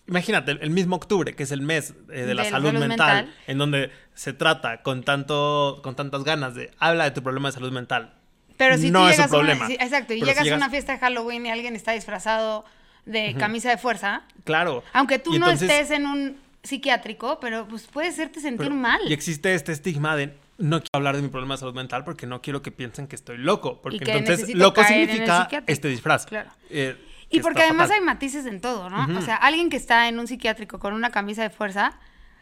imagínate, 0.08 0.52
el 0.52 0.70
mismo 0.70 0.96
octubre, 0.96 1.36
que 1.36 1.44
es 1.44 1.52
el 1.52 1.62
mes 1.62 1.94
eh, 2.12 2.22
de, 2.22 2.36
la 2.36 2.46
salud, 2.46 2.74
mental, 2.74 3.34
en 3.48 3.58
donde 3.58 3.92
se 4.14 4.34
trata 4.34 4.84
con, 4.84 5.04
tanto, 5.04 5.80
con 5.84 5.96
tantas 5.96 6.24
ganas 6.24 6.56
de 6.56 6.72
habla 6.80 7.06
de 7.06 7.12
tu 7.12 7.24
problema 7.24 7.50
de 7.50 7.54
salud 7.54 7.72
mental. 7.72 8.14
Pero 8.58 8.78
si 8.78 8.92
no 8.92 9.10
es 9.10 9.20
un 9.20 9.28
problema. 9.28 9.68
exacto, 9.70 10.14
y 10.14 10.22
llegas, 10.22 10.50
a 10.50 10.56
una 10.56 10.70
fiesta 10.70 10.94
de 10.94 11.00
Halloween 11.00 11.46
y 11.46 11.50
alguien 11.50 11.76
está 11.76 11.92
disfrazado 11.92 12.64
de 13.06 13.36
camisa 13.38 13.70
de 13.70 13.78
fuerza. 13.78 14.24
Claro. 14.44 14.84
Aunque 14.94 15.20
tú 15.20 15.38
no 15.40 15.50
estés 15.50 15.92
en 15.92 16.06
un 16.06 16.38
psiquiátrico, 16.64 17.40
pero 17.40 17.68
pues 17.68 17.84
puede 17.84 18.10
hacerte 18.10 18.40
sentir 18.40 18.72
mal. 18.72 19.00
Y 19.08 19.14
existe 19.14 19.54
este 19.54 19.72
estigma 19.72 20.16
de 20.16 20.36
no 20.58 20.80
quiero 20.80 20.90
hablar 20.94 21.16
de 21.16 21.22
mi 21.22 21.30
problema 21.30 21.56
de 21.56 21.60
salud 21.60 21.74
mental 21.74 22.04
porque 22.04 22.28
no 22.28 22.42
quiero 22.42 22.62
que 22.62 22.72
piensen 22.72 23.08
que 23.08 23.16
estoy 23.16 23.38
loco. 23.38 23.82
Porque 23.82 23.98
entonces 24.12 24.54
loco 24.56 24.84
significa 24.84 25.48
este 25.68 25.88
disfraz. 25.90 26.26
Claro. 26.26 26.52
Eh, 26.70 26.98
y 27.30 27.40
porque 27.40 27.64
además 27.64 27.92
hay 27.92 28.02
matices 28.02 28.46
en 28.46 28.62
todo, 28.62 28.90
¿no? 28.90 29.18
O 29.18 29.22
sea, 29.22 29.36
alguien 29.36 29.70
que 29.70 29.78
está 29.78 30.08
en 30.08 30.20
un 30.20 30.28
psiquiátrico 30.28 30.80
con 30.80 30.94
una 30.94 31.10
camisa 31.10 31.42
de 31.42 31.50
fuerza, 31.50 32.00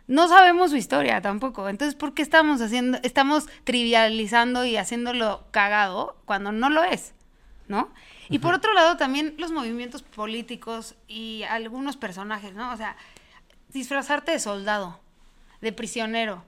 no 0.07 0.27
sabemos 0.27 0.71
su 0.71 0.77
historia 0.77 1.21
tampoco. 1.21 1.69
Entonces, 1.69 1.95
¿por 1.95 2.13
qué 2.13 2.21
estamos 2.21 2.61
haciendo, 2.61 2.99
estamos 3.03 3.47
trivializando 3.63 4.65
y 4.65 4.77
haciéndolo 4.77 5.45
cagado 5.51 6.17
cuando 6.25 6.51
no 6.51 6.69
lo 6.69 6.83
es? 6.83 7.13
¿No? 7.67 7.91
Y 8.29 8.39
por 8.39 8.53
otro 8.53 8.73
lado, 8.73 8.97
también 8.97 9.35
los 9.37 9.51
movimientos 9.51 10.03
políticos 10.03 10.95
y 11.07 11.43
algunos 11.43 11.97
personajes, 11.97 12.53
¿no? 12.53 12.71
O 12.73 12.77
sea, 12.77 12.97
disfrazarte 13.69 14.31
de 14.31 14.39
soldado, 14.39 14.99
de 15.61 15.71
prisionero, 15.71 16.43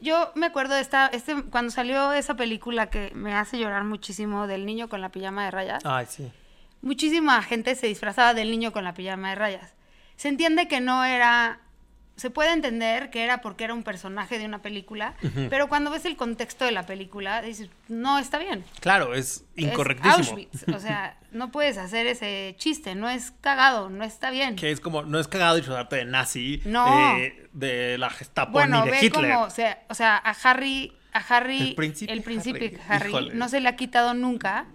yo 0.00 0.32
me 0.34 0.46
acuerdo 0.46 0.74
de 0.74 0.80
esta, 0.80 1.06
este, 1.08 1.42
cuando 1.44 1.70
salió 1.70 2.12
esa 2.12 2.34
película 2.34 2.90
que 2.90 3.12
me 3.14 3.34
hace 3.34 3.58
llorar 3.58 3.84
muchísimo 3.84 4.46
del 4.46 4.66
niño 4.66 4.88
con 4.88 5.00
la 5.00 5.10
pijama 5.10 5.44
de 5.44 5.50
rayas. 5.50 5.84
Ay, 5.84 6.06
sí. 6.08 6.30
Muchísima 6.82 7.42
gente 7.42 7.74
se 7.74 7.86
disfrazaba 7.86 8.32
del 8.34 8.50
niño 8.50 8.72
con 8.72 8.84
la 8.84 8.94
pijama 8.94 9.30
de 9.30 9.34
rayas. 9.34 9.74
Se 10.16 10.28
entiende 10.28 10.68
que 10.68 10.80
no 10.80 11.04
era 11.04 11.60
se 12.20 12.28
puede 12.28 12.52
entender 12.52 13.08
que 13.08 13.24
era 13.24 13.40
porque 13.40 13.64
era 13.64 13.72
un 13.72 13.82
personaje 13.82 14.38
de 14.38 14.44
una 14.44 14.60
película, 14.60 15.14
pero 15.48 15.70
cuando 15.70 15.90
ves 15.90 16.04
el 16.04 16.16
contexto 16.16 16.66
de 16.66 16.70
la 16.70 16.84
película, 16.84 17.40
dices, 17.40 17.70
no 17.88 18.18
está 18.18 18.36
bien. 18.36 18.62
Claro, 18.80 19.14
es 19.14 19.46
incorrectísimo. 19.56 20.16
Auschwitz, 20.16 20.68
o 20.68 20.78
sea, 20.78 21.16
no 21.32 21.50
puedes 21.50 21.78
hacer 21.78 22.06
ese 22.06 22.54
chiste, 22.58 22.94
no 22.94 23.08
es 23.08 23.32
cagado, 23.40 23.88
no 23.88 24.04
está 24.04 24.30
bien. 24.30 24.56
Que 24.56 24.70
es 24.70 24.80
como, 24.80 25.02
no 25.02 25.18
es 25.18 25.28
cagado 25.28 25.56
disfrazarte 25.56 25.96
de 25.96 26.04
nazi, 26.04 26.60
no. 26.66 27.16
de 27.54 27.96
la 27.96 28.10
Gestapo 28.10 28.62
ni 28.66 28.82
de 28.82 28.90
ve 28.90 29.10
Como, 29.10 29.44
o 29.44 29.50
sea, 29.50 29.82
o 29.88 29.94
sea, 29.94 30.20
a 30.22 30.36
Harry 30.42 30.92
a 31.12 31.18
Harry, 31.18 31.74
el 32.06 32.22
príncipe, 32.22 32.78
Harry, 32.86 33.30
no 33.32 33.48
se 33.48 33.60
le 33.60 33.68
ha 33.70 33.76
quitado 33.76 34.12
nunca. 34.12 34.66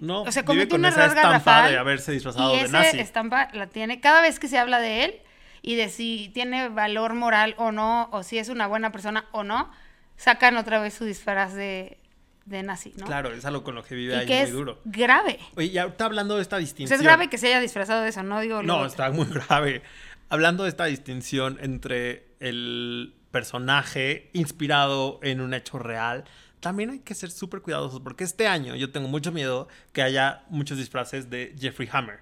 No, 0.00 0.22
o 0.22 0.32
sea, 0.32 0.44
comete 0.44 0.74
un 0.74 0.84
error 0.84 1.14
garrafal 1.14 1.72
de 1.72 1.78
haberse 1.78 2.12
disfrazado 2.12 2.54
y 2.54 2.60
de 2.60 2.68
nazi. 2.68 3.00
estampa 3.00 3.48
la 3.54 3.68
tiene 3.68 4.00
cada 4.00 4.20
vez 4.20 4.38
que 4.38 4.48
se 4.48 4.58
habla 4.58 4.80
de 4.80 5.04
él 5.04 5.20
y 5.62 5.76
de 5.76 5.88
si 5.88 6.30
tiene 6.34 6.68
valor 6.68 7.14
moral 7.14 7.54
o 7.58 7.72
no, 7.72 8.08
o 8.12 8.22
si 8.22 8.38
es 8.38 8.48
una 8.48 8.66
buena 8.66 8.92
persona 8.92 9.26
o 9.32 9.42
no, 9.44 9.70
sacan 10.16 10.56
otra 10.56 10.80
vez 10.80 10.94
su 10.94 11.04
disfraz 11.04 11.54
de, 11.54 11.98
de 12.44 12.62
nazi, 12.62 12.92
¿no? 12.96 13.06
Claro, 13.06 13.32
es 13.32 13.44
algo 13.44 13.62
con 13.64 13.74
lo 13.74 13.82
que 13.82 13.94
vive 13.94 14.16
ahí 14.16 14.26
muy 14.42 14.50
duro. 14.50 14.80
grave. 14.84 15.38
Oye, 15.56 15.68
y 15.68 15.78
ahorita 15.78 16.04
hablando 16.04 16.36
de 16.36 16.42
esta 16.42 16.58
distinción. 16.58 16.98
es 16.98 17.02
grave 17.02 17.28
que 17.28 17.38
se 17.38 17.46
haya 17.48 17.60
disfrazado 17.60 18.02
de 18.02 18.08
eso, 18.10 18.22
no 18.22 18.40
digo. 18.40 18.62
No, 18.62 18.84
está 18.84 19.10
muy 19.10 19.26
grave. 19.48 19.82
Hablando 20.28 20.62
de 20.64 20.68
esta 20.68 20.84
distinción 20.84 21.58
entre 21.60 22.28
el 22.38 23.14
personaje 23.30 24.30
inspirado 24.32 25.18
en 25.22 25.40
un 25.40 25.54
hecho 25.54 25.78
real, 25.78 26.24
también 26.60 26.90
hay 26.90 26.98
que 27.00 27.14
ser 27.14 27.30
súper 27.30 27.62
cuidadosos 27.62 28.00
porque 28.00 28.22
este 28.24 28.46
año 28.46 28.76
yo 28.76 28.90
tengo 28.92 29.08
mucho 29.08 29.32
miedo 29.32 29.66
que 29.92 30.02
haya 30.02 30.42
muchos 30.50 30.76
disfraces 30.78 31.30
de 31.30 31.54
Jeffrey 31.58 31.88
Hammer. 31.90 32.20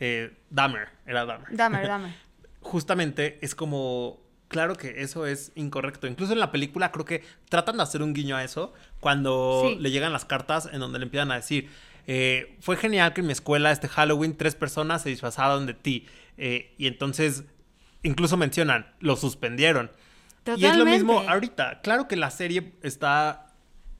eh, 0.00 0.32
Dahmer, 0.50 0.88
era 1.06 1.24
Dahmer. 1.24 1.48
Dahmer, 1.56 1.86
Dahmer. 1.88 2.14
Justamente 2.64 3.38
es 3.42 3.54
como, 3.54 4.20
claro 4.48 4.74
que 4.74 5.02
eso 5.02 5.26
es 5.26 5.52
incorrecto. 5.54 6.06
Incluso 6.06 6.32
en 6.32 6.40
la 6.40 6.50
película 6.50 6.90
creo 6.90 7.04
que 7.04 7.22
tratan 7.48 7.76
de 7.76 7.84
hacer 7.84 8.02
un 8.02 8.14
guiño 8.14 8.36
a 8.36 8.42
eso 8.42 8.72
cuando 9.00 9.76
le 9.78 9.90
llegan 9.90 10.12
las 10.12 10.24
cartas 10.24 10.68
en 10.72 10.80
donde 10.80 10.98
le 10.98 11.04
empiezan 11.04 11.30
a 11.30 11.36
decir, 11.36 11.70
eh, 12.06 12.56
fue 12.60 12.76
genial 12.76 13.12
que 13.12 13.20
en 13.20 13.28
mi 13.28 13.32
escuela 13.32 13.70
este 13.70 13.88
Halloween 13.88 14.36
tres 14.36 14.54
personas 14.54 15.02
se 15.02 15.10
disfrazaron 15.10 15.66
de 15.66 15.74
ti. 15.74 16.06
Eh, 16.36 16.74
y 16.78 16.86
entonces 16.88 17.44
incluso 18.02 18.36
mencionan, 18.36 18.92
lo 19.00 19.16
suspendieron. 19.16 19.90
Y 20.56 20.66
es 20.66 20.76
lo 20.76 20.84
mismo 20.84 21.20
ahorita. 21.20 21.80
Claro 21.80 22.06
que 22.06 22.16
la 22.16 22.30
serie 22.30 22.72
está 22.82 23.46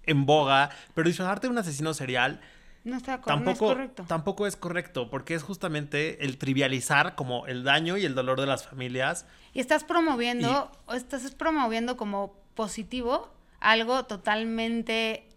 en 0.04 0.26
boga, 0.26 0.71
pero 0.94 1.09
disfrazarte 1.09 1.47
de 1.47 1.52
un 1.52 1.59
asesino 1.59 1.94
serial 1.94 2.40
no 2.85 2.97
está 2.99 3.21
tampoco, 3.21 3.50
es 3.50 3.59
correcto. 3.59 4.05
Tampoco 4.07 4.47
es 4.47 4.57
correcto, 4.57 5.11
porque 5.11 5.35
es 5.35 5.43
justamente 5.43 6.25
el 6.25 6.38
trivializar 6.38 7.14
como 7.14 7.47
el 7.47 7.64
daño 7.64 7.97
y 7.97 8.05
el 8.05 8.14
dolor 8.14 8.41
de 8.41 8.47
las 8.47 8.67
familias. 8.67 9.26
Y 9.53 9.61
estás 9.61 9.85
promoviendo, 9.85 10.71
o 10.87 10.95
estás 10.95 11.35
promoviendo 11.35 11.97
como 11.97 12.37
positivo 12.55 13.33
algo 13.61 14.05
totalmente 14.05 15.29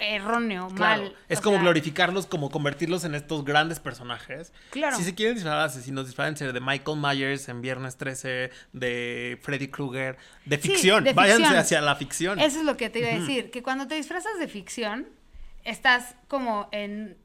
erróneo, 0.00 0.68
mal. 0.70 1.14
Es 1.28 1.40
como 1.40 1.58
glorificarlos, 1.58 2.26
como 2.26 2.50
convertirlos 2.50 3.04
en 3.04 3.14
estos 3.14 3.44
grandes 3.44 3.80
personajes. 3.80 4.52
Claro. 4.70 4.96
Si 4.96 5.02
se 5.02 5.14
quieren 5.14 5.34
disfrazar 5.34 5.60
asesinos, 5.60 6.06
disfrázense 6.06 6.52
de 6.52 6.60
Michael 6.60 6.98
Myers 7.00 7.48
en 7.48 7.62
Viernes 7.62 7.96
13, 7.96 8.50
de 8.74 9.38
Freddy 9.40 9.68
Krueger, 9.68 10.18
de 10.44 10.58
ficción. 10.58 11.06
Váyanse 11.14 11.56
hacia 11.56 11.80
la 11.80 11.96
ficción. 11.96 12.38
Eso 12.38 12.58
es 12.58 12.66
lo 12.66 12.76
que 12.76 12.90
te 12.90 12.98
iba 12.98 13.08
a 13.08 13.18
decir, 13.18 13.50
que 13.50 13.62
cuando 13.62 13.86
te 13.86 13.94
disfrazas 13.94 14.38
de 14.38 14.46
ficción, 14.46 15.08
estás 15.66 16.14
como 16.28 16.68
en, 16.70 17.16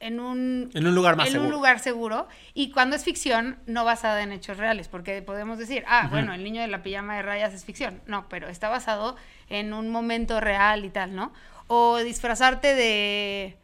en 0.00 0.20
un, 0.20 0.70
en 0.74 0.86
un 0.86 0.94
lugar 0.94 1.16
más 1.16 1.26
en 1.26 1.34
seguro. 1.34 1.48
un 1.48 1.54
lugar 1.54 1.80
seguro 1.80 2.28
y 2.54 2.70
cuando 2.72 2.96
es 2.96 3.04
ficción 3.04 3.58
no 3.66 3.84
basada 3.84 4.22
en 4.22 4.32
hechos 4.32 4.56
reales 4.56 4.88
porque 4.88 5.22
podemos 5.22 5.58
decir 5.58 5.84
ah 5.86 6.08
bueno 6.10 6.32
el 6.32 6.42
niño 6.42 6.62
de 6.62 6.68
la 6.68 6.82
pijama 6.82 7.16
de 7.16 7.22
rayas 7.22 7.52
es 7.52 7.64
ficción. 7.64 8.00
No 8.06 8.28
pero 8.28 8.48
está 8.48 8.68
basado 8.68 9.16
en 9.48 9.72
un 9.72 9.90
momento 9.90 10.40
real 10.40 10.84
y 10.84 10.90
tal 10.90 11.14
no 11.14 11.32
o 11.66 11.98
disfrazarte 11.98 12.74
de 12.74 13.56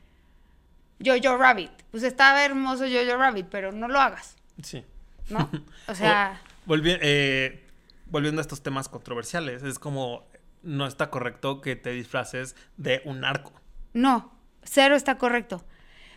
Jojo 1.05 1.39
Rabbit. 1.39 1.73
Pues 1.91 2.03
está 2.03 2.45
hermoso 2.45 2.85
Jojo 2.85 3.17
Rabbit 3.17 3.47
pero 3.51 3.73
no 3.73 3.89
lo 3.89 3.99
hagas. 3.99 4.37
Sí. 4.63 4.85
No 5.31 5.51
o 5.89 5.95
sea 5.95 6.41
eh, 6.69 7.65
volviendo 8.07 8.41
a 8.41 8.43
estos 8.43 8.63
temas 8.63 8.91
controversiales 8.91 9.63
es 9.63 9.79
como 9.79 10.27
no 10.63 10.87
está 10.87 11.09
correcto 11.11 11.63
que 11.63 11.77
te 11.77 11.91
disfraces 11.91 12.55
de 12.77 13.01
un 13.07 13.25
arco 13.25 13.64
no, 13.95 14.33
cero 14.63 14.97
está 14.97 15.17
correcto. 15.17 15.65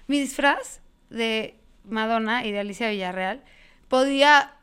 Mi 0.07 0.19
disfraz 0.19 0.81
de 1.09 1.59
Madonna 1.85 2.45
y 2.45 2.51
de 2.51 2.59
Alicia 2.59 2.89
Villarreal, 2.89 3.43
podía 3.87 4.53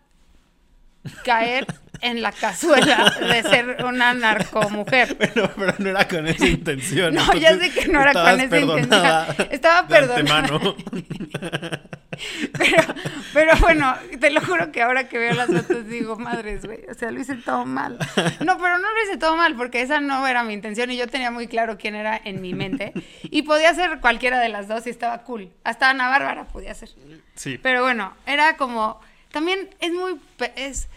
caer 1.25 1.66
en 2.01 2.23
la 2.23 2.33
cazuela 2.33 3.13
de 3.21 3.43
ser 3.43 3.85
una 3.85 4.15
narcomujer. 4.15 5.17
Pero, 5.19 5.51
pero 5.55 5.75
no 5.79 5.91
era 5.91 6.07
con 6.07 6.27
esa 6.27 6.47
intención. 6.47 7.15
No, 7.15 7.35
ya 7.35 7.59
sé 7.59 7.71
que 7.71 7.89
no 7.89 8.01
era 8.01 8.13
con 8.13 8.41
esa 8.41 8.59
intención. 8.59 9.49
Estaba 9.51 9.87
perdonada. 9.87 10.49
Pero, 12.57 12.83
pero 13.33 13.57
bueno, 13.59 13.93
te 14.21 14.31
lo 14.31 14.41
juro 14.41 14.71
que 14.71 14.83
ahora 14.83 15.09
que 15.09 15.19
veo 15.19 15.35
las 15.35 15.49
fotos 15.49 15.89
digo, 15.89 16.17
madres, 16.17 16.65
güey, 16.65 16.81
o 16.89 16.95
sea, 16.95 17.11
lo 17.11 17.21
hice 17.21 17.35
todo 17.35 17.67
mal. 17.67 17.99
No, 18.41 18.57
pero 18.57 18.79
no 18.79 18.95
lo 18.95 19.03
hice 19.05 19.17
todo 19.19 19.37
mal 19.37 19.57
porque 19.57 19.83
esa 19.83 20.01
no 20.01 20.25
era 20.27 20.45
mi 20.45 20.55
intención 20.55 20.91
y 20.93 20.97
yo 20.97 21.09
tenía 21.09 21.33
muy 21.33 21.49
claro 21.49 21.77
quién 21.77 21.97
era 21.97 22.21
en 22.25 22.41
mi 22.41 22.55
mente. 22.55 22.93
Y 23.25 23.43
podía 23.43 23.75
ser 23.75 24.01
cualquiera 24.01 24.39
de 24.39 24.49
las 24.49 24.69
dos 24.69 24.87
y 24.87 24.91
estaba 24.91 25.23
cool. 25.25 25.53
Hasta 25.65 25.91
Ana 25.91 26.09
Bárbara 26.09 26.47
podía 26.47 26.75
ser. 26.75 26.91
Sí. 27.35 27.59
Pero 27.61 27.83
bueno, 27.83 28.15
era 28.27 28.57
como, 28.57 29.01
también 29.33 29.69
es 29.81 29.93
muy, 29.93 30.21
es 30.57 30.89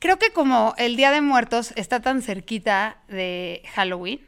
Creo 0.00 0.18
que 0.18 0.32
como 0.32 0.74
el 0.76 0.96
Día 0.96 1.12
de 1.12 1.20
Muertos 1.20 1.72
está 1.76 2.00
tan 2.00 2.22
cerquita 2.22 2.96
de 3.08 3.62
Halloween, 3.74 4.20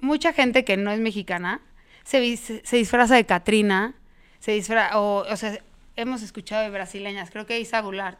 mucha 0.00 0.32
gente 0.32 0.64
que 0.64 0.76
no 0.76 0.90
es 0.90 1.00
mexicana 1.00 1.60
se, 2.04 2.36
se 2.36 2.76
disfraza 2.76 3.16
de 3.16 3.26
Katrina, 3.26 3.94
se 4.38 4.52
disfraza, 4.52 4.98
o, 5.00 5.26
o 5.28 5.36
sea, 5.36 5.58
hemos 5.96 6.22
escuchado 6.22 6.62
de 6.62 6.70
brasileñas, 6.70 7.30
creo 7.30 7.46
que 7.46 7.58
Isa 7.58 7.80
Goulart, 7.80 8.18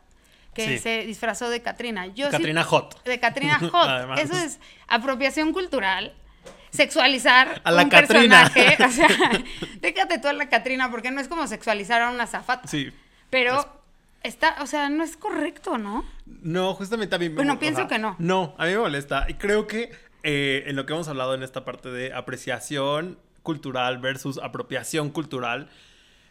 que 0.53 0.79
se 0.79 1.05
disfrazó 1.05 1.51
de 1.51 1.61
Katrina. 1.61 2.07
Yo 2.07 2.31
Katrina 2.31 2.65
Hot. 2.65 3.05
De 3.05 3.21
Katrina 3.21 3.59
Hot. 3.73 4.19
Eso 4.19 4.37
es 4.39 4.59
apropiación 4.89 5.53
cultural 5.53 6.15
sexualizar 6.71 7.61
a 7.63 7.71
la 7.71 7.83
un 7.83 7.91
personaje. 7.91 8.77
O 8.83 8.91
sea, 8.91 9.09
déjate 9.81 10.19
tú 10.19 10.29
a 10.29 10.33
la 10.33 10.49
Katrina, 10.49 10.91
porque 10.91 11.11
no 11.11 11.21
es 11.21 11.29
como 11.29 11.47
sexualizar 11.47 12.03
a 12.03 12.11
una 12.11 12.27
zafata. 12.27 12.67
Sí. 12.67 12.91
Pero 13.31 13.76
está, 14.27 14.57
o 14.61 14.67
sea, 14.67 14.89
no 14.89 15.03
es 15.03 15.17
correcto, 15.17 15.79
¿no? 15.79 16.05
No, 16.27 16.75
justamente 16.75 17.15
a 17.17 17.19
mí 17.19 17.29
me 17.29 17.37
Bueno, 17.37 17.59
pienso 17.59 17.89
que 17.89 17.99
no. 17.99 18.17
No, 18.19 18.55
a 18.59 18.67
mí 18.67 18.73
me 18.73 18.79
molesta. 18.79 19.27
Y 19.29 19.35
creo 19.35 19.67
que 19.67 19.91
eh, 20.23 20.65
en 20.67 20.77
lo 20.77 20.87
que 20.87 20.93
hemos 20.93 21.09
hablado 21.09 21.35
en 21.35 21.43
esta 21.43 21.65
parte 21.65 21.91
de 21.91 22.13
apreciación 22.13 23.19
cultural 23.43 23.99
versus 23.99 24.39
apropiación 24.43 25.11
cultural, 25.11 25.69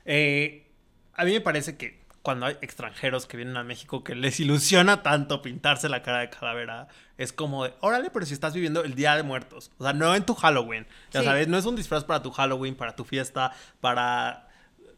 eh, 0.05 0.67
a 1.13 1.25
mí 1.25 1.31
me 1.31 1.41
parece 1.41 1.77
que 1.77 2.05
cuando 2.21 2.47
hay 2.47 2.57
extranjeros 2.61 3.27
que 3.27 3.37
vienen 3.37 3.55
a 3.55 3.63
México 3.63 4.03
que 4.03 4.15
les 4.15 4.39
ilusiona 4.39 5.03
tanto 5.03 5.41
pintarse 5.41 5.87
la 5.89 6.01
cara 6.01 6.19
de 6.21 6.29
calavera, 6.31 6.87
es 7.17 7.31
como 7.31 7.65
de, 7.65 7.73
órale, 7.81 8.09
pero 8.09 8.25
si 8.25 8.33
estás 8.33 8.53
viviendo 8.53 8.83
el 8.83 8.95
Día 8.95 9.15
de 9.15 9.21
Muertos, 9.21 9.71
o 9.77 9.83
sea, 9.83 9.93
no 9.93 10.15
en 10.15 10.25
tu 10.25 10.33
Halloween, 10.33 10.87
ya 11.11 11.23
sabes, 11.23 11.47
no 11.47 11.57
es 11.57 11.65
un 11.65 11.75
disfraz 11.75 12.03
para 12.03 12.23
tu 12.23 12.31
Halloween, 12.31 12.75
para 12.75 12.95
tu 12.95 13.05
fiesta, 13.05 13.53
para 13.79 14.49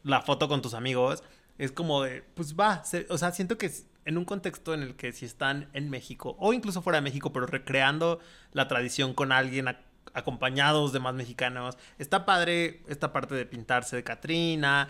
la 0.03 0.21
foto 0.21 0.47
con 0.47 0.61
tus 0.61 0.73
amigos, 0.73 1.21
es 1.57 1.71
como 1.71 2.03
de, 2.03 2.23
pues 2.35 2.55
va, 2.55 2.83
o 3.09 3.17
sea, 3.17 3.31
siento 3.31 3.57
que 3.57 3.71
en 4.05 4.17
un 4.17 4.25
contexto 4.25 4.73
en 4.73 4.83
el 4.83 4.95
que 4.95 5.11
si 5.11 5.25
están 5.25 5.69
en 5.73 5.89
México 5.89 6.35
o 6.39 6.53
incluso 6.53 6.81
fuera 6.81 6.97
de 6.97 7.01
México, 7.01 7.33
pero 7.33 7.45
recreando 7.45 8.19
la 8.53 8.67
tradición 8.67 9.13
con 9.13 9.31
alguien 9.31 9.67
acompañados 10.13 10.93
de 10.93 10.99
más 10.99 11.13
mexicanos, 11.13 11.77
está 11.99 12.25
padre 12.25 12.81
esta 12.87 13.11
parte 13.11 13.35
de 13.35 13.45
pintarse 13.45 13.95
de 13.97 14.03
Catrina. 14.03 14.87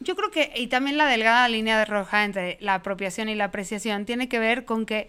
Yo 0.00 0.16
creo 0.16 0.30
que, 0.30 0.52
y 0.56 0.66
también 0.66 0.98
la 0.98 1.06
delgada 1.06 1.48
línea 1.48 1.78
de 1.78 1.84
roja 1.84 2.24
entre 2.24 2.58
la 2.60 2.74
apropiación 2.74 3.28
y 3.28 3.34
la 3.34 3.44
apreciación 3.44 4.04
tiene 4.04 4.28
que 4.28 4.38
ver 4.38 4.64
con 4.64 4.86
que 4.86 5.08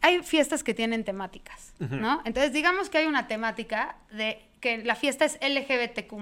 hay 0.00 0.22
fiestas 0.22 0.62
que 0.62 0.74
tienen 0.74 1.04
temáticas, 1.04 1.74
¿no? 1.78 2.22
Entonces, 2.24 2.52
digamos 2.52 2.88
que 2.88 2.98
hay 2.98 3.06
una 3.06 3.26
temática 3.26 3.96
de 4.12 4.40
que 4.60 4.78
la 4.78 4.94
fiesta 4.94 5.24
es 5.24 5.38
LGBTQ 5.40 6.12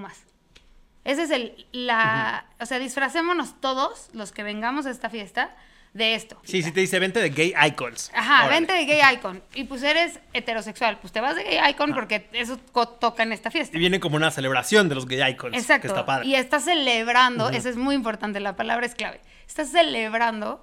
ese 1.07 1.23
es 1.23 1.31
el, 1.31 1.65
la, 1.71 2.45
o 2.59 2.65
sea, 2.65 2.79
disfracémonos 2.79 3.61
todos 3.61 4.09
los 4.11 4.33
que 4.33 4.43
vengamos 4.43 4.85
a 4.85 4.91
esta 4.91 5.09
fiesta 5.09 5.55
de 5.93 6.15
esto. 6.15 6.37
Sí, 6.43 6.61
sí 6.61 6.73
te 6.73 6.81
dice 6.81 6.99
vente 6.99 7.21
de 7.21 7.29
gay 7.29 7.53
icons. 7.65 8.11
Ajá, 8.13 8.49
vente 8.49 8.73
de 8.73 8.83
gay 8.83 8.99
icon. 9.15 9.41
Y 9.53 9.63
pues 9.63 9.83
eres 9.83 10.19
heterosexual, 10.33 10.99
pues 10.99 11.13
te 11.13 11.21
vas 11.21 11.37
de 11.37 11.45
gay 11.45 11.59
icon 11.69 11.93
porque 11.93 12.27
eso 12.33 12.57
toca 12.57 13.23
en 13.23 13.31
esta 13.31 13.49
fiesta. 13.49 13.77
Y 13.77 13.79
viene 13.79 14.01
como 14.01 14.17
una 14.17 14.31
celebración 14.31 14.89
de 14.89 14.95
los 14.95 15.07
gay 15.07 15.31
icons. 15.31 15.55
Exacto. 15.55 15.83
Que 15.83 15.87
está 15.87 16.05
padre. 16.05 16.27
Y 16.27 16.35
estás 16.35 16.65
celebrando, 16.65 17.51
eso 17.51 17.69
es 17.69 17.77
muy 17.77 17.95
importante, 17.95 18.41
la 18.41 18.57
palabra 18.57 18.85
es 18.85 18.93
clave. 18.93 19.21
Estás 19.47 19.69
celebrando 19.71 20.61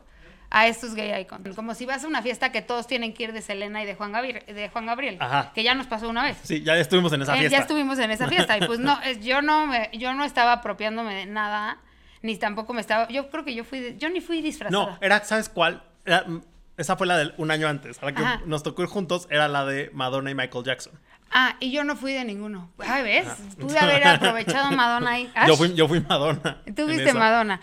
a 0.50 0.66
estos 0.68 0.94
gay 0.94 1.20
icons. 1.20 1.54
Como 1.56 1.74
si 1.74 1.86
vas 1.86 2.04
a 2.04 2.06
una 2.06 2.22
fiesta 2.22 2.52
que 2.52 2.62
todos 2.62 2.86
tienen 2.86 3.12
que 3.12 3.24
ir 3.24 3.32
de 3.32 3.42
Selena 3.42 3.82
y 3.82 3.86
de 3.86 3.94
Juan, 3.94 4.12
Gabriel, 4.12 4.44
de 4.46 4.68
Juan 4.68 4.86
Gabriel 4.86 5.18
que 5.54 5.62
ya 5.62 5.74
nos 5.74 5.86
pasó 5.86 6.08
una 6.08 6.22
vez. 6.22 6.38
Sí, 6.42 6.62
ya 6.62 6.76
estuvimos 6.76 7.12
en 7.12 7.22
esa 7.22 7.34
eh, 7.34 7.40
fiesta. 7.40 7.56
ya 7.56 7.62
estuvimos 7.62 7.98
en 7.98 8.10
esa 8.10 8.28
fiesta 8.28 8.56
y 8.56 8.66
pues 8.66 8.78
no, 8.78 8.98
yo 9.20 9.42
no 9.42 9.66
me, 9.66 9.90
yo 9.92 10.14
no 10.14 10.24
estaba 10.24 10.52
apropiándome 10.52 11.14
de 11.14 11.26
nada, 11.26 11.78
ni 12.22 12.36
tampoco 12.36 12.72
me 12.72 12.80
estaba, 12.80 13.08
yo 13.08 13.30
creo 13.30 13.44
que 13.44 13.54
yo 13.54 13.64
fui, 13.64 13.96
yo 13.98 14.08
ni 14.10 14.20
fui 14.20 14.42
disfrazada. 14.42 14.92
No, 14.92 14.98
era, 15.00 15.24
¿sabes 15.24 15.48
cuál? 15.48 15.82
Mm, 16.06 16.38
esa 16.76 16.96
fue 16.96 17.06
la 17.06 17.16
del 17.16 17.34
un 17.36 17.50
año 17.50 17.68
antes, 17.68 18.02
a 18.02 18.06
la 18.06 18.14
que 18.14 18.22
nos 18.46 18.62
tocó 18.62 18.82
ir 18.82 18.88
juntos, 18.88 19.26
era 19.30 19.48
la 19.48 19.64
de 19.64 19.90
Madonna 19.92 20.30
y 20.30 20.34
Michael 20.34 20.64
Jackson. 20.64 20.92
Ah, 21.30 21.56
y 21.58 21.72
yo 21.72 21.82
no 21.82 21.96
fui 21.96 22.12
de 22.12 22.24
ninguno. 22.24 22.70
Ay, 22.78 23.02
¿ves? 23.02 23.26
Pude 23.58 23.78
haber 23.78 24.06
aprovechado 24.06 24.70
Madonna 24.70 25.10
ahí. 25.10 25.32
Yo 25.48 25.56
fui, 25.56 25.74
yo 25.74 25.88
fui 25.88 26.00
Madonna. 26.00 26.62
Tú 26.76 26.86
viste 26.86 27.12
Madonna. 27.12 27.60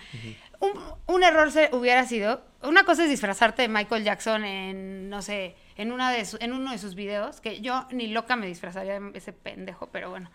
un, 0.59 0.71
un, 1.07 1.23
error 1.23 1.51
se, 1.51 1.69
hubiera 1.71 2.05
sido 2.05 2.43
una 2.63 2.83
cosa 2.83 3.03
es 3.03 3.09
disfrazarte 3.09 3.63
de 3.63 3.67
Michael 3.67 4.03
Jackson 4.03 4.43
en, 4.43 5.09
no 5.09 5.21
sé, 5.21 5.55
en, 5.75 5.91
una 5.91 6.11
de 6.11 6.25
en 6.39 6.53
uno 6.53 6.71
de 6.71 6.77
sus 6.77 6.95
videos, 6.95 7.41
que 7.41 7.61
yo 7.61 7.87
ni 7.91 8.07
loca 8.07 8.35
me 8.35 8.47
disfrazaría 8.47 8.99
de 8.99 9.17
ese 9.17 9.33
pendejo, 9.33 9.87
pero 9.91 10.09
bueno. 10.09 10.29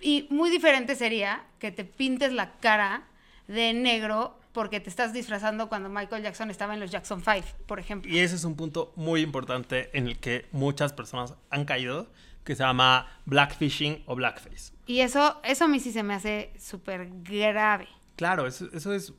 Y 0.00 0.26
muy 0.30 0.50
diferente 0.50 0.94
sería 0.94 1.44
que 1.58 1.72
te 1.72 1.84
pintes 1.84 2.32
la 2.32 2.52
cara 2.58 3.04
de 3.48 3.72
negro 3.72 4.38
porque 4.52 4.80
te 4.80 4.88
estás 4.88 5.12
disfrazando 5.12 5.68
cuando 5.68 5.88
Michael 5.88 6.22
Jackson 6.22 6.50
estaba 6.50 6.74
en 6.74 6.80
los 6.80 6.90
Jackson 6.90 7.22
5, 7.22 7.46
por 7.66 7.78
ejemplo. 7.78 8.10
Y 8.10 8.20
ese 8.20 8.36
es 8.36 8.44
un 8.44 8.56
punto 8.56 8.92
muy 8.96 9.20
importante 9.20 9.90
en 9.92 10.06
el 10.06 10.18
que 10.18 10.46
muchas 10.52 10.92
personas 10.92 11.34
han 11.50 11.64
caído, 11.64 12.10
que 12.42 12.54
se 12.54 12.62
llama 12.62 13.06
blackfishing 13.26 14.04
o 14.06 14.14
blackface. 14.14 14.72
Y 14.86 15.00
eso, 15.00 15.40
eso 15.44 15.64
a 15.64 15.68
mí 15.68 15.80
sí 15.80 15.92
se 15.92 16.02
me 16.02 16.14
hace 16.14 16.52
súper 16.58 17.08
grave. 17.22 17.88
Claro, 18.16 18.46
eso, 18.46 18.66
eso 18.72 18.94
es 18.94 19.12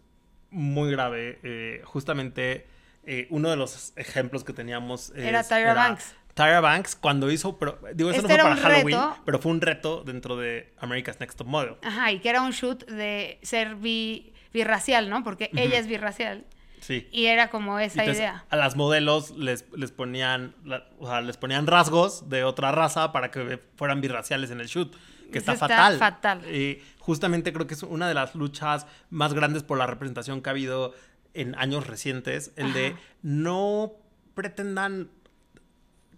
muy 0.52 0.92
grave. 0.92 1.40
Eh, 1.44 1.82
justamente 1.86 2.68
eh, 3.06 3.28
uno 3.30 3.50
de 3.50 3.56
los 3.56 3.94
ejemplos 3.96 4.44
que 4.44 4.54
teníamos 4.54 5.12
era 5.16 5.44
Tyra 5.44 5.74
Banks. 5.74 6.16
Tyra 6.34 6.62
Banks 6.62 6.96
cuando 6.96 7.32
hizo, 7.32 7.58
pero 7.58 7.80
digo, 7.96 8.12
eso 8.12 8.22
no 8.22 8.28
este 8.28 8.42
fue 8.42 8.50
para 8.50 8.62
Halloween, 8.62 9.00
pero 9.26 9.40
fue 9.40 9.52
un 9.52 9.62
reto 9.62 10.04
dentro 10.04 10.38
de 10.38 10.72
America's 10.78 11.20
Next 11.20 11.38
Top 11.38 11.48
Model. 11.48 11.78
Ajá, 11.82 12.12
y 12.12 12.20
que 12.20 12.30
era 12.30 12.42
un 12.42 12.52
shoot 12.52 12.86
de 12.86 13.40
ser 13.42 13.76
bi, 13.76 14.34
birracial, 14.54 15.10
¿no? 15.10 15.24
Porque 15.24 15.50
ella 15.56 15.80
es 15.80 15.88
birracial. 15.88 16.46
Sí. 16.80 17.08
Y 17.12 17.26
era 17.26 17.50
como 17.50 17.80
esa 17.80 18.06
idea. 18.06 18.46
A 18.50 18.56
las 18.56 18.76
modelos 18.76 19.32
les, 19.32 19.66
les 19.76 19.92
ponían, 19.92 20.54
o 21.00 21.08
sea, 21.08 21.22
les 21.22 21.38
ponían 21.38 21.66
rasgos 21.66 22.30
de 22.30 22.44
otra 22.44 22.72
raza 22.72 23.12
para 23.12 23.32
que 23.32 23.60
fueran 23.76 24.00
birraciales 24.00 24.52
en 24.52 24.60
el 24.62 24.68
shoot 24.68 24.96
que 25.32 25.40
está, 25.40 25.56
fatal. 25.56 25.98
fatal. 25.98 26.56
Y 26.56 26.82
justamente 27.00 27.54
creo 27.54 27.68
que 27.68 27.74
es 27.74 27.84
una 27.84 28.08
de 28.08 28.14
las 28.14 28.36
luchas 28.36 28.88
más 29.10 29.34
grandes 29.34 29.64
por 29.64 29.78
la 29.78 29.88
representación 29.88 30.42
que 30.42 30.50
ha 30.50 30.52
habido 30.52 30.94
en 31.34 31.56
años 31.56 31.86
recientes, 31.88 32.52
el 32.56 32.74
de 32.74 32.96
no 33.22 33.94
pretendan 34.34 35.12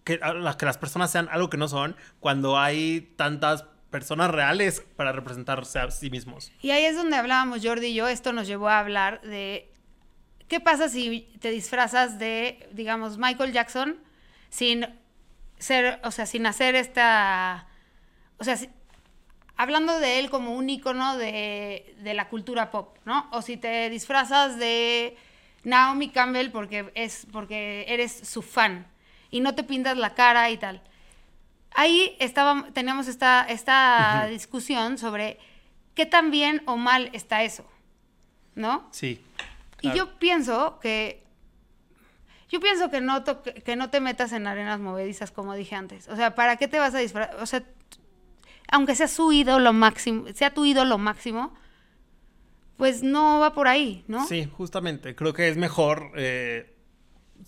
que, 0.03 0.19
que 0.19 0.65
las 0.65 0.77
personas 0.77 1.11
sean 1.11 1.27
algo 1.31 1.49
que 1.49 1.57
no 1.57 1.67
son 1.67 1.95
cuando 2.19 2.57
hay 2.57 3.13
tantas 3.17 3.65
personas 3.89 4.31
reales 4.31 4.85
para 4.95 5.11
representarse 5.11 5.79
a 5.79 5.91
sí 5.91 6.09
mismos. 6.09 6.51
Y 6.61 6.71
ahí 6.71 6.85
es 6.85 6.95
donde 6.95 7.17
hablábamos 7.17 7.59
Jordi 7.63 7.87
y 7.87 7.93
yo, 7.95 8.07
esto 8.07 8.33
nos 8.33 8.47
llevó 8.47 8.69
a 8.69 8.79
hablar 8.79 9.21
de 9.21 9.71
qué 10.47 10.59
pasa 10.59 10.89
si 10.89 11.29
te 11.39 11.51
disfrazas 11.51 12.19
de, 12.19 12.69
digamos, 12.71 13.17
Michael 13.17 13.51
Jackson 13.51 13.97
sin 14.49 14.87
ser, 15.57 15.99
o 16.03 16.11
sea, 16.11 16.25
sin 16.25 16.45
hacer 16.45 16.75
esta, 16.75 17.67
o 18.37 18.43
sea, 18.43 18.57
hablando 19.59 19.99
de 19.99 20.19
él 20.19 20.29
como 20.29 20.55
un 20.55 20.69
icono 20.69 21.17
de, 21.17 21.93
la 22.01 22.29
cultura 22.29 22.71
pop, 22.71 22.95
¿no? 23.03 23.27
O 23.33 23.41
si 23.41 23.57
te 23.57 23.89
disfrazas 23.89 24.57
de 24.57 25.17
Naomi 25.65 26.11
Campbell 26.11 26.49
porque, 26.49 26.89
es, 26.95 27.27
porque 27.33 27.83
eres 27.89 28.21
su 28.23 28.41
fan 28.41 28.87
y 29.29 29.41
no 29.41 29.55
te 29.55 29.65
pintas 29.65 29.97
la 29.97 30.15
cara 30.15 30.49
y 30.49 30.55
tal. 30.55 30.81
Ahí 31.71 32.15
estaba, 32.19 32.69
teníamos 32.71 33.09
esta, 33.09 33.45
esta 33.49 34.27
discusión 34.29 34.97
sobre 34.97 35.37
qué 35.93 36.05
tan 36.05 36.31
bien 36.31 36.63
o 36.65 36.77
mal 36.77 37.09
está 37.11 37.43
eso, 37.43 37.65
¿no? 38.55 38.87
Sí. 38.91 39.21
Y 39.81 39.91
yo 39.91 40.17
pienso 40.19 40.79
que 40.79 41.21
yo 42.47 42.61
pienso 42.61 42.89
que 42.89 43.01
no, 43.01 43.25
que 43.43 43.75
no 43.75 43.89
te 43.89 43.99
metas 43.99 44.31
en 44.31 44.47
arenas 44.47 44.79
movedizas, 44.79 45.31
como 45.31 45.53
dije 45.53 45.75
antes. 45.75 46.07
O 46.07 46.15
sea, 46.15 46.33
¿para 46.33 46.55
qué 46.55 46.69
te 46.69 46.79
vas 46.79 46.95
a 46.95 46.99
disfrazar? 46.99 47.35
O 47.41 47.45
sea, 47.45 47.61
aunque 48.71 48.95
sea 48.95 49.07
su 49.07 49.31
ídolo 49.31 49.73
máximo, 49.73 50.25
sea 50.33 50.53
tu 50.53 50.65
ídolo 50.65 50.97
máximo, 50.97 51.53
pues 52.77 53.03
no 53.03 53.39
va 53.39 53.53
por 53.53 53.67
ahí, 53.67 54.03
¿no? 54.07 54.25
Sí, 54.27 54.49
justamente. 54.55 55.15
Creo 55.15 55.33
que 55.33 55.49
es 55.49 55.57
mejor 55.57 56.11
eh, 56.15 56.75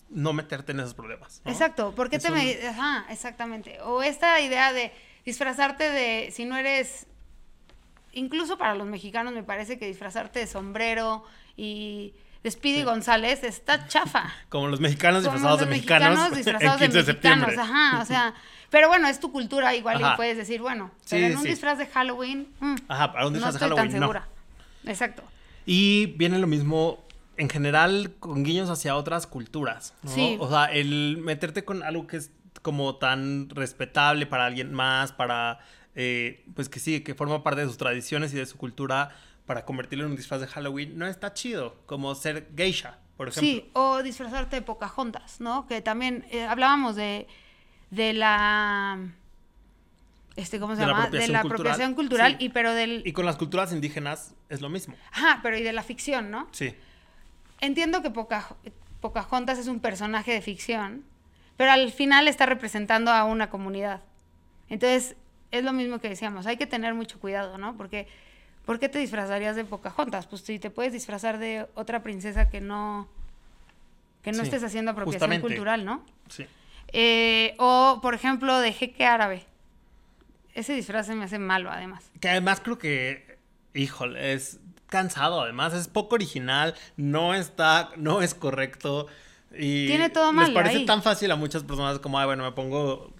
no 0.09 0.33
meterte 0.33 0.73
en 0.73 0.81
esos 0.81 0.93
problemas. 0.93 1.41
Exacto. 1.45 1.93
¿Por 1.95 2.09
qué 2.09 2.19
te 2.19 2.29
me... 2.31 2.57
Ajá, 2.67 3.05
exactamente. 3.09 3.79
O 3.81 4.03
esta 4.03 4.41
idea 4.41 4.73
de 4.73 4.91
disfrazarte 5.25 5.89
de... 5.89 6.31
Si 6.31 6.43
no 6.45 6.57
eres... 6.57 7.07
Incluso 8.13 8.57
para 8.57 8.75
los 8.75 8.87
mexicanos 8.87 9.33
me 9.33 9.43
parece 9.43 9.79
que 9.79 9.87
disfrazarte 9.87 10.39
de 10.39 10.47
sombrero 10.47 11.23
y 11.55 12.13
de 12.43 12.51
Speedy 12.51 12.83
González 12.83 13.41
está 13.45 13.87
chafa. 13.87 14.33
Como 14.49 14.67
los 14.67 14.81
mexicanos 14.81 15.23
Como 15.23 15.35
disfrazados 15.35 15.61
los 15.61 15.69
de 15.69 15.75
mexicanos. 15.75 16.09
mexicanos 16.31 16.37
disfrazados 16.45 16.79
de 16.81 16.85
15 16.87 16.97
de 16.97 17.13
mexicanos, 17.13 17.45
septiembre. 17.45 17.61
ajá, 17.61 18.01
o 18.01 18.05
sea, 18.05 18.33
pero 18.71 18.87
bueno, 18.87 19.07
es 19.07 19.19
tu 19.19 19.31
cultura 19.31 19.75
igual 19.75 20.03
Ajá. 20.03 20.13
y 20.13 20.15
puedes 20.17 20.37
decir, 20.37 20.61
bueno, 20.61 20.89
Sí, 21.01 21.09
pero 21.17 21.27
en 21.27 21.37
un 21.37 21.43
sí. 21.43 21.49
disfraz 21.49 21.77
de 21.77 21.85
Halloween, 21.85 22.47
mm, 22.59 22.75
Ajá, 22.87 23.11
para 23.13 23.27
un 23.27 23.33
disfraz 23.33 23.53
no 23.53 23.59
de 23.59 23.65
estoy 23.65 23.69
Halloween, 23.77 23.91
tan 23.91 23.99
no. 23.99 24.05
segura. 24.07 24.27
Exacto. 24.85 25.23
Y 25.67 26.07
viene 26.17 26.39
lo 26.39 26.47
mismo 26.47 27.03
en 27.37 27.49
general 27.49 28.13
con 28.19 28.43
guiños 28.43 28.69
hacia 28.69 28.95
otras 28.95 29.27
culturas, 29.27 29.93
¿no? 30.03 30.11
Sí. 30.11 30.37
O 30.39 30.49
sea, 30.49 30.65
el 30.65 31.17
meterte 31.21 31.63
con 31.63 31.83
algo 31.83 32.07
que 32.07 32.17
es 32.17 32.31
como 32.61 32.95
tan 32.95 33.49
respetable 33.49 34.25
para 34.25 34.45
alguien 34.45 34.73
más, 34.73 35.11
para, 35.11 35.59
eh, 35.95 36.43
pues 36.55 36.69
que 36.69 36.79
sí, 36.79 37.01
que 37.01 37.13
forma 37.15 37.43
parte 37.43 37.61
de 37.61 37.67
sus 37.67 37.77
tradiciones 37.77 38.33
y 38.33 38.37
de 38.37 38.45
su 38.45 38.57
cultura, 38.57 39.11
para 39.45 39.65
convertirlo 39.65 40.05
en 40.05 40.11
un 40.11 40.17
disfraz 40.17 40.39
de 40.41 40.47
Halloween, 40.47 40.97
no 40.97 41.07
está 41.07 41.33
chido, 41.33 41.75
como 41.87 42.13
ser 42.15 42.47
geisha, 42.55 42.99
por 43.17 43.27
ejemplo. 43.29 43.49
Sí, 43.49 43.69
o 43.73 44.01
disfrazarte 44.03 44.55
de 44.57 44.61
Pocahontas, 44.61 45.41
¿no? 45.41 45.67
Que 45.67 45.81
también 45.81 46.25
eh, 46.31 46.43
hablábamos 46.45 46.95
de, 46.95 47.27
de 47.91 48.13
la... 48.13 48.97
Este, 50.35 50.59
¿Cómo 50.59 50.75
se 50.75 50.81
De 50.81 50.87
la 50.87 50.93
llama? 50.93 51.01
De 51.01 51.07
apropiación 51.07 51.33
la 51.33 51.41
cultural, 51.41 51.61
apropiación 51.67 51.93
cultural, 51.95 52.31
sí. 52.39 52.45
y 52.45 52.49
pero 52.49 52.73
del... 52.73 53.03
Y 53.05 53.13
con 53.13 53.25
las 53.25 53.35
culturas 53.37 53.71
indígenas 53.73 54.33
es 54.49 54.61
lo 54.61 54.69
mismo. 54.69 54.95
Ajá, 55.11 55.39
pero 55.43 55.57
y 55.57 55.61
de 55.61 55.73
la 55.73 55.83
ficción, 55.83 56.31
¿no? 56.31 56.47
Sí. 56.51 56.73
Entiendo 57.59 58.01
que 58.01 58.09
Poca- 58.09 58.55
Pocahontas 59.01 59.59
es 59.59 59.67
un 59.67 59.79
personaje 59.81 60.31
de 60.31 60.41
ficción, 60.41 61.03
pero 61.57 61.71
al 61.71 61.91
final 61.91 62.27
está 62.27 62.45
representando 62.45 63.11
a 63.11 63.25
una 63.25 63.49
comunidad. 63.49 64.01
Entonces, 64.69 65.15
es 65.51 65.63
lo 65.65 65.73
mismo 65.73 65.99
que 65.99 66.07
decíamos, 66.09 66.47
hay 66.47 66.55
que 66.57 66.65
tener 66.65 66.93
mucho 66.93 67.19
cuidado, 67.19 67.57
¿no? 67.57 67.75
Porque, 67.75 68.07
¿por 68.65 68.79
qué 68.79 68.87
te 68.87 68.99
disfrazarías 68.99 69.57
de 69.57 69.65
Pocahontas? 69.65 70.27
Pues 70.27 70.43
si 70.43 70.59
te 70.59 70.69
puedes 70.69 70.93
disfrazar 70.93 71.39
de 71.39 71.67
otra 71.75 72.01
princesa 72.03 72.49
que 72.49 72.61
no, 72.61 73.07
que 74.23 74.31
no 74.31 74.37
Sí, 74.39 74.43
estés 74.45 74.63
haciendo 74.63 74.91
apropiación 74.91 75.19
justamente. 75.19 75.45
cultural, 75.45 75.83
¿no? 75.83 76.05
Sí. 76.29 76.45
Eh, 76.93 77.55
o, 77.57 77.99
por 78.01 78.13
ejemplo, 78.13 78.59
de 78.59 78.73
jeque 78.73 79.05
árabe. 79.05 79.45
Ese 80.53 80.73
disfraz 80.73 81.07
se 81.07 81.15
me 81.15 81.25
hace 81.25 81.39
malo, 81.39 81.71
además. 81.71 82.11
Que 82.19 82.29
además 82.29 82.59
creo 82.61 82.77
que, 82.77 83.37
híjole, 83.73 84.33
es 84.33 84.59
cansado, 84.87 85.41
además 85.41 85.73
es 85.73 85.87
poco 85.87 86.15
original, 86.15 86.75
no 86.97 87.33
está, 87.33 87.91
no 87.95 88.21
es 88.21 88.33
correcto. 88.33 89.07
Y 89.57 89.87
Tiene 89.87 90.09
todo 90.09 90.27
Les 90.27 90.35
mal 90.35 90.53
parece 90.53 90.77
ahí. 90.77 90.85
tan 90.85 91.01
fácil 91.01 91.31
a 91.31 91.35
muchas 91.37 91.63
personas 91.63 91.99
como, 91.99 92.19
ay, 92.19 92.25
bueno, 92.25 92.43
me 92.43 92.51
pongo 92.51 93.13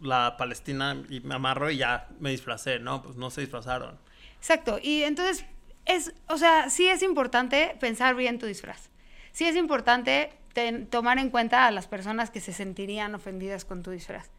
la 0.00 0.36
Palestina 0.36 0.96
y 1.08 1.20
me 1.20 1.36
amarro 1.36 1.70
y 1.70 1.76
ya 1.78 2.08
me 2.18 2.30
disfracé, 2.30 2.80
¿no? 2.80 3.02
Pues 3.02 3.16
no 3.16 3.30
se 3.30 3.40
disfrazaron. 3.42 3.98
Exacto. 4.38 4.78
Y 4.82 5.04
entonces, 5.04 5.44
es, 5.86 6.12
o 6.28 6.36
sea, 6.38 6.68
sí 6.70 6.88
es 6.88 7.02
importante 7.02 7.76
pensar 7.80 8.16
bien 8.16 8.38
tu 8.38 8.46
disfraz. 8.46 8.90
Sí 9.32 9.46
es 9.46 9.54
importante 9.56 10.32
ten- 10.56 10.86
tomar 10.86 11.18
en 11.18 11.28
cuenta 11.28 11.66
a 11.66 11.70
las 11.70 11.86
personas 11.86 12.30
que 12.30 12.40
se 12.40 12.54
sentirían 12.54 13.14
ofendidas 13.14 13.66
con 13.66 13.82
tu 13.82 13.90
disfraz. 13.90 14.30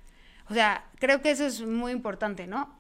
O 0.50 0.54
sea, 0.56 0.84
creo 0.98 1.22
que 1.22 1.30
eso 1.30 1.46
es 1.46 1.62
muy 1.62 1.92
importante, 1.92 2.48
¿no? 2.48 2.74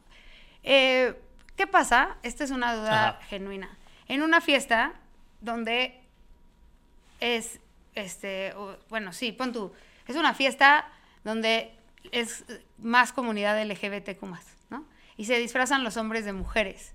Eh, 0.63 1.13
¿Qué 1.55 1.67
pasa? 1.67 2.17
Esta 2.23 2.43
es 2.43 2.49
una 2.49 2.73
duda 2.75 3.09
Ajá. 3.09 3.21
genuina. 3.29 3.69
En 4.07 4.23
una 4.23 4.41
fiesta 4.41 4.93
donde 5.41 5.99
es, 7.19 7.59
este, 7.93 8.53
o- 8.55 8.75
bueno, 8.89 9.13
sí, 9.13 9.31
pon 9.31 9.53
tú, 9.53 9.71
es 10.07 10.15
una 10.15 10.33
fiesta 10.33 10.87
donde 11.23 11.71
es 12.11 12.43
más 12.79 13.13
comunidad 13.13 13.61
LGBTQ+, 13.61 14.23
¿no? 14.71 14.83
Y 15.15 15.25
se 15.25 15.37
disfrazan 15.37 15.83
los 15.83 15.95
hombres 15.97 16.25
de 16.25 16.33
mujeres. 16.33 16.93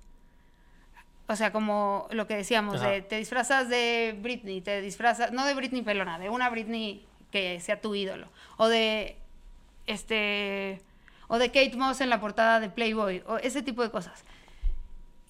O 1.29 1.37
sea, 1.37 1.53
como 1.53 2.09
lo 2.11 2.27
que 2.27 2.37
decíamos, 2.37 2.81
de, 2.81 3.01
te 3.03 3.17
disfrazas 3.17 3.69
de 3.69 4.17
Britney, 4.21 4.61
te 4.61 4.81
disfrazas, 4.83 5.33
no 5.33 5.47
de 5.47 5.55
Britney 5.55 5.83
pelona, 5.83 6.19
de 6.19 6.29
una 6.29 6.51
Britney 6.51 7.07
que 7.31 7.61
sea 7.61 7.81
tu 7.81 7.95
ídolo. 7.95 8.29
O 8.59 8.69
de, 8.69 9.17
este, 9.87 10.81
o 11.29 11.39
de 11.39 11.49
Kate 11.49 11.77
Moss 11.77 12.01
en 12.01 12.11
la 12.11 12.21
portada 12.21 12.61
de 12.61 12.69
Playboy, 12.69 13.23
o 13.27 13.37
ese 13.39 13.63
tipo 13.63 13.83
de 13.83 13.91
cosas. 13.91 14.25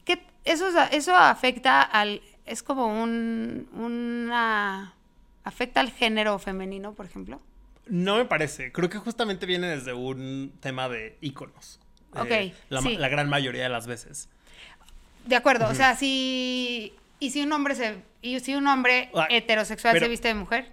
¿Qué- 0.05 0.25
eso, 0.45 0.67
eso 0.91 1.15
afecta 1.15 1.83
al, 1.83 2.21
es 2.47 2.63
como 2.63 2.87
un, 3.03 3.69
una, 3.75 4.95
afecta 5.45 5.81
al 5.81 5.91
género 5.91 6.39
femenino, 6.39 6.95
por 6.95 7.07
ejemplo. 7.07 7.41
No 7.87 8.17
me 8.17 8.25
parece, 8.25 8.73
creo 8.73 8.89
que 8.89 8.99
justamente 8.99 9.45
viene 9.47 9.69
desde 9.69 9.93
un 9.93 10.53
tema 10.61 10.89
de 10.89 11.17
íconos. 11.21 11.79
eh, 12.15 12.53
Ok, 12.53 12.57
la, 12.71 12.81
sí. 12.81 12.97
la 12.97 13.09
gran 13.09 13.29
mayoría 13.29 13.65
de 13.65 13.69
las 13.69 13.87
veces. 13.87 14.29
De 15.27 15.37
acuerdo, 15.37 15.69
o 15.69 15.75
sea, 15.75 15.95
si, 15.97 16.95
y 17.21 17.31
si 17.31 17.43
un 17.43 17.53
hombre 17.53 17.75
se, 17.75 17.97
y 18.23 18.41
si 18.41 18.55
un 18.55 18.67
hombre 18.67 19.11
Ah, 19.15 19.27
heterosexual 19.31 19.93
pero- 19.95 20.07
se 20.07 20.11
viste 20.11 20.29
de 20.29 20.35
mujer, 20.35 20.67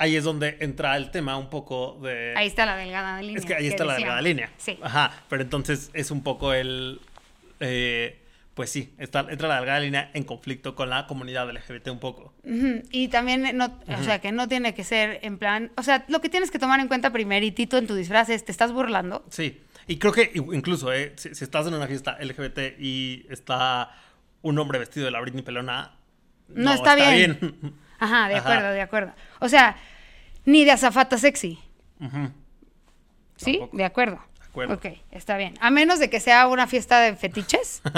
Ahí 0.00 0.14
es 0.14 0.22
donde 0.22 0.58
entra 0.60 0.96
el 0.96 1.10
tema 1.10 1.36
un 1.36 1.50
poco 1.50 1.98
de... 2.00 2.32
ahí 2.36 2.46
está 2.46 2.64
la 2.64 2.76
delgada 2.76 3.20
línea. 3.20 3.36
Es 3.36 3.44
que 3.44 3.54
ahí 3.56 3.66
está 3.66 3.84
la 3.84 3.94
delgada 3.94 4.22
línea. 4.22 4.48
Sí. 4.56 4.78
Ajá, 4.80 5.10
pero 5.28 5.42
entonces 5.42 5.90
es 5.92 6.12
un 6.12 6.22
poco 6.22 6.52
el... 6.52 7.00
eh, 7.58 8.16
pues 8.54 8.70
sí, 8.70 8.92
está, 8.98 9.26
entra 9.28 9.48
la 9.48 9.56
delgada 9.56 9.80
línea 9.80 10.10
en 10.14 10.22
conflicto 10.22 10.76
con 10.76 10.88
la 10.88 11.08
comunidad 11.08 11.50
LGBT 11.52 11.88
un 11.88 11.98
poco. 11.98 12.32
Y 12.92 13.08
también, 13.08 13.56
no, 13.56 13.76
o 13.88 14.02
sea, 14.04 14.20
que 14.20 14.30
no 14.30 14.46
tiene 14.46 14.72
que 14.72 14.84
ser 14.84 15.18
en 15.22 15.36
plan, 15.36 15.72
o 15.76 15.82
sea, 15.82 16.04
lo 16.06 16.20
que 16.20 16.28
tienes 16.28 16.52
que 16.52 16.60
tomar 16.60 16.78
en 16.78 16.86
cuenta 16.86 17.10
primeritito 17.12 17.76
en 17.76 17.88
tu 17.88 17.96
disfraz 17.96 18.28
es, 18.30 18.44
¿te 18.44 18.52
estás 18.52 18.70
burlando? 18.72 19.24
Sí, 19.30 19.60
y 19.88 19.98
creo 19.98 20.12
que 20.12 20.30
incluso, 20.34 20.92
eh, 20.92 21.14
si, 21.16 21.34
si 21.34 21.42
estás 21.44 21.66
en 21.66 21.74
una 21.74 21.86
fiesta 21.88 22.16
LGBT 22.20 22.78
y 22.78 23.26
está 23.30 23.90
un 24.42 24.58
hombre 24.58 24.78
vestido 24.78 25.06
de 25.06 25.10
la 25.12 25.20
Britney 25.20 25.42
Pelona, 25.42 25.94
No 26.48 26.72
está 26.72 26.94
bien. 26.94 27.74
Ajá, 27.98 28.28
de 28.28 28.36
Ajá. 28.36 28.48
acuerdo, 28.52 28.70
de 28.72 28.80
acuerdo. 28.80 29.12
O 29.40 29.48
sea, 29.48 29.76
ni 30.44 30.64
de 30.64 30.70
azafata 30.70 31.18
sexy, 31.18 31.58
Ujú, 32.00 32.30
¿sí? 33.36 33.52
Tampoco. 33.58 33.76
De 33.76 33.84
acuerdo. 33.84 34.24
De 34.40 34.46
acuerdo. 34.46 34.74
Ok, 34.74 34.86
está 35.10 35.36
bien. 35.36 35.54
A 35.60 35.70
menos 35.70 35.98
de 35.98 36.08
que 36.08 36.20
sea 36.20 36.46
una 36.48 36.66
fiesta 36.66 37.00
de 37.00 37.16
fetiches. 37.16 37.82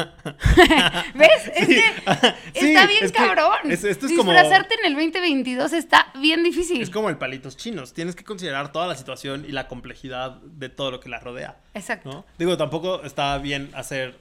¿Ves? 1.14 1.52
Es 1.54 1.66
Sí. 1.66 1.74
que 1.74 1.82
Sí, 1.82 1.92
bien 3.00 3.06
es 3.06 3.12
cabrón. 3.12 3.70
es- 3.70 3.84
esto 3.84 4.06
es 4.06 4.12
como- 4.16 4.32
Disfrazarte 4.32 4.74
en 4.74 4.86
el 4.86 4.94
2022 4.94 5.72
está 5.72 6.12
bien 6.18 6.42
difícil. 6.44 6.80
Es 6.80 6.90
como 6.90 7.08
el 7.08 7.18
palitos 7.18 7.56
chinos. 7.56 7.92
Tienes 7.92 8.14
que 8.16 8.24
considerar 8.24 8.72
toda 8.72 8.86
la 8.86 8.94
situación 8.96 9.44
y 9.46 9.52
la 9.52 9.68
complejidad 9.68 10.32
de 10.42 10.68
todo 10.68 10.90
lo 10.90 11.00
que 11.00 11.08
la 11.08 11.20
rodea. 11.20 11.60
Exacto. 11.74 12.10
¿no? 12.10 12.26
Digo, 12.38 12.56
tampoco 12.56 13.02
está 13.02 13.36
bien 13.38 13.70
hacer 13.74 14.18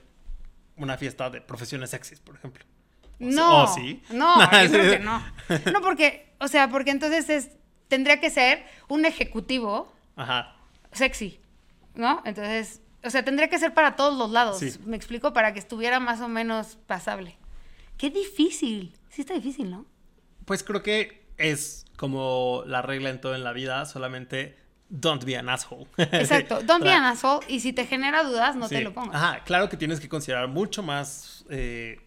una 0.78 0.98
fiesta 0.98 1.30
de 1.30 1.42
profesiones 1.42 1.90
sexys, 1.90 2.20
por 2.20 2.36
ejemplo. 2.36 2.64
O 3.22 3.26
No, 3.26 3.64
¿o 3.64 3.68
sí? 3.68 4.02
no, 4.12 4.40
yo 4.64 4.72
creo 4.72 4.92
que 4.92 5.00
no. 5.00 5.22
No, 5.74 5.82
porque, 5.82 6.34
o 6.40 6.48
sea, 6.48 6.70
porque 6.70 6.92
entonces 6.92 7.30
es, 7.30 7.50
tendría 7.90 8.20
que 8.22 8.30
ser 8.30 8.64
un 8.88 9.04
ejecutivo 9.06 9.92
Ajá. 10.16 10.56
sexy, 10.94 11.40
¿no? 11.96 12.22
Entonces, 12.24 12.82
o 13.04 13.10
sea, 13.10 13.24
tendría 13.26 13.50
que 13.50 13.60
ser 13.60 13.74
para 13.74 13.96
todos 13.98 14.18
los 14.18 14.30
lados, 14.32 14.60
Sí. 14.60 14.72
me 14.86 14.96
explico, 14.96 15.34
para 15.34 15.54
que 15.54 15.60
estuviera 15.60 16.00
más 16.00 16.22
o 16.22 16.28
menos 16.30 16.78
pasable. 16.88 17.38
Qué 18.00 18.10
difícil, 18.10 18.94
sí 19.10 19.22
está 19.22 19.36
difícil, 19.36 19.70
¿no? 19.70 19.86
Pues 20.46 20.64
creo 20.64 20.82
que 20.82 21.28
es 21.38 21.86
como 21.98 22.64
la 22.66 22.82
regla 22.82 23.10
en 23.12 23.22
todo 23.22 23.36
en 23.36 23.44
la 23.44 23.54
vida, 23.54 23.86
solamente 23.86 24.58
don't 24.90 25.24
be 25.26 25.38
an 25.38 25.50
asshole. 25.50 25.86
Exacto, 25.98 26.62
don't 26.64 26.84
be 26.84 26.92
an 26.92 27.04
asshole 27.04 27.46
y 27.48 27.60
si 27.60 27.74
te 27.74 27.86
genera 27.86 28.24
dudas, 28.24 28.56
no 28.56 28.68
te 28.70 28.82
lo 28.82 28.94
pongas. 28.94 29.16
Ajá, 29.16 29.44
claro 29.44 29.70
que 29.70 29.78
tienes 29.78 30.00
que 30.00 30.08
considerar 30.10 30.48
mucho 30.48 30.82
más, 30.82 31.46
eh, 31.50 32.00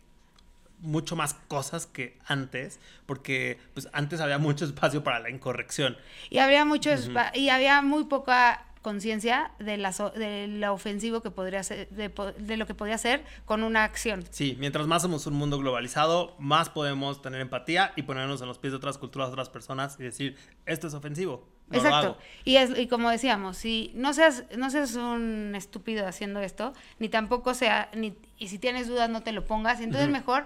mucho 0.81 1.15
más 1.15 1.35
cosas 1.47 1.87
que 1.87 2.19
antes, 2.27 2.81
porque 3.07 3.59
pues 3.75 3.89
antes 3.93 4.21
había 4.21 4.39
mucho 4.39 4.65
espacio 4.65 5.05
para 5.05 5.21
la 5.21 5.29
incorrección. 5.31 5.97
Y 6.31 6.39
había 6.39 6.65
mucho 6.65 6.91
espa- 6.91 7.31
y 7.37 7.51
había 7.51 7.83
muy 7.83 8.05
poca 8.05 8.65
conciencia 8.83 9.53
de, 9.59 9.79
la 9.79 9.93
de 9.93 10.49
lo 10.49 10.73
ofensivo 10.73 11.23
que 11.23 11.31
podría 11.31 11.63
ser, 11.63 11.89
de, 11.89 12.57
lo 12.57 12.67
que 12.67 12.75
podía 12.75 12.99
ser 12.99 13.25
con 13.45 13.63
una 13.63 13.85
acción. 13.85 14.25
Sí, 14.31 14.57
mientras 14.59 14.87
más 14.87 15.03
somos 15.03 15.27
un 15.27 15.35
mundo 15.35 15.59
globalizado, 15.59 16.35
más 16.39 16.69
podemos 16.69 17.23
tener 17.23 17.41
empatía 17.41 17.93
y 17.97 18.03
ponernos 18.03 18.43
en 18.43 18.49
los 18.49 18.59
pies 18.59 18.73
de 18.73 18.77
otras 18.77 18.99
culturas, 18.99 19.29
de 19.29 19.33
otras 19.33 19.49
personas 19.49 19.97
y 19.99 20.03
decir, 20.03 20.37
esto 20.67 20.89
es 20.89 20.95
ofensivo. 20.95 21.49
No 21.69 21.79
lo 21.79 21.85
Exacto. 21.85 22.09
hago. 22.09 22.19
Y, 22.45 22.57
es, 22.57 22.77
y 22.77 22.89
como 22.89 23.09
decíamos, 23.09 23.57
si 23.57 23.93
no 23.95 24.13
seas, 24.13 24.45
no 24.57 24.69
seas 24.69 24.95
un 24.97 25.55
estúpido 25.55 26.07
haciendo 26.07 26.41
esto, 26.41 26.75
ni 26.99 27.09
tampoco 27.09 27.55
sea, 27.55 27.89
ni, 27.95 28.15
y 28.37 28.49
si 28.49 28.59
tienes 28.59 28.89
dudas 28.89 29.09
no 29.09 29.23
te 29.23 29.33
lo 29.33 29.45
pongas, 29.47 29.81
entonces 29.81 30.11
mejor... 30.11 30.45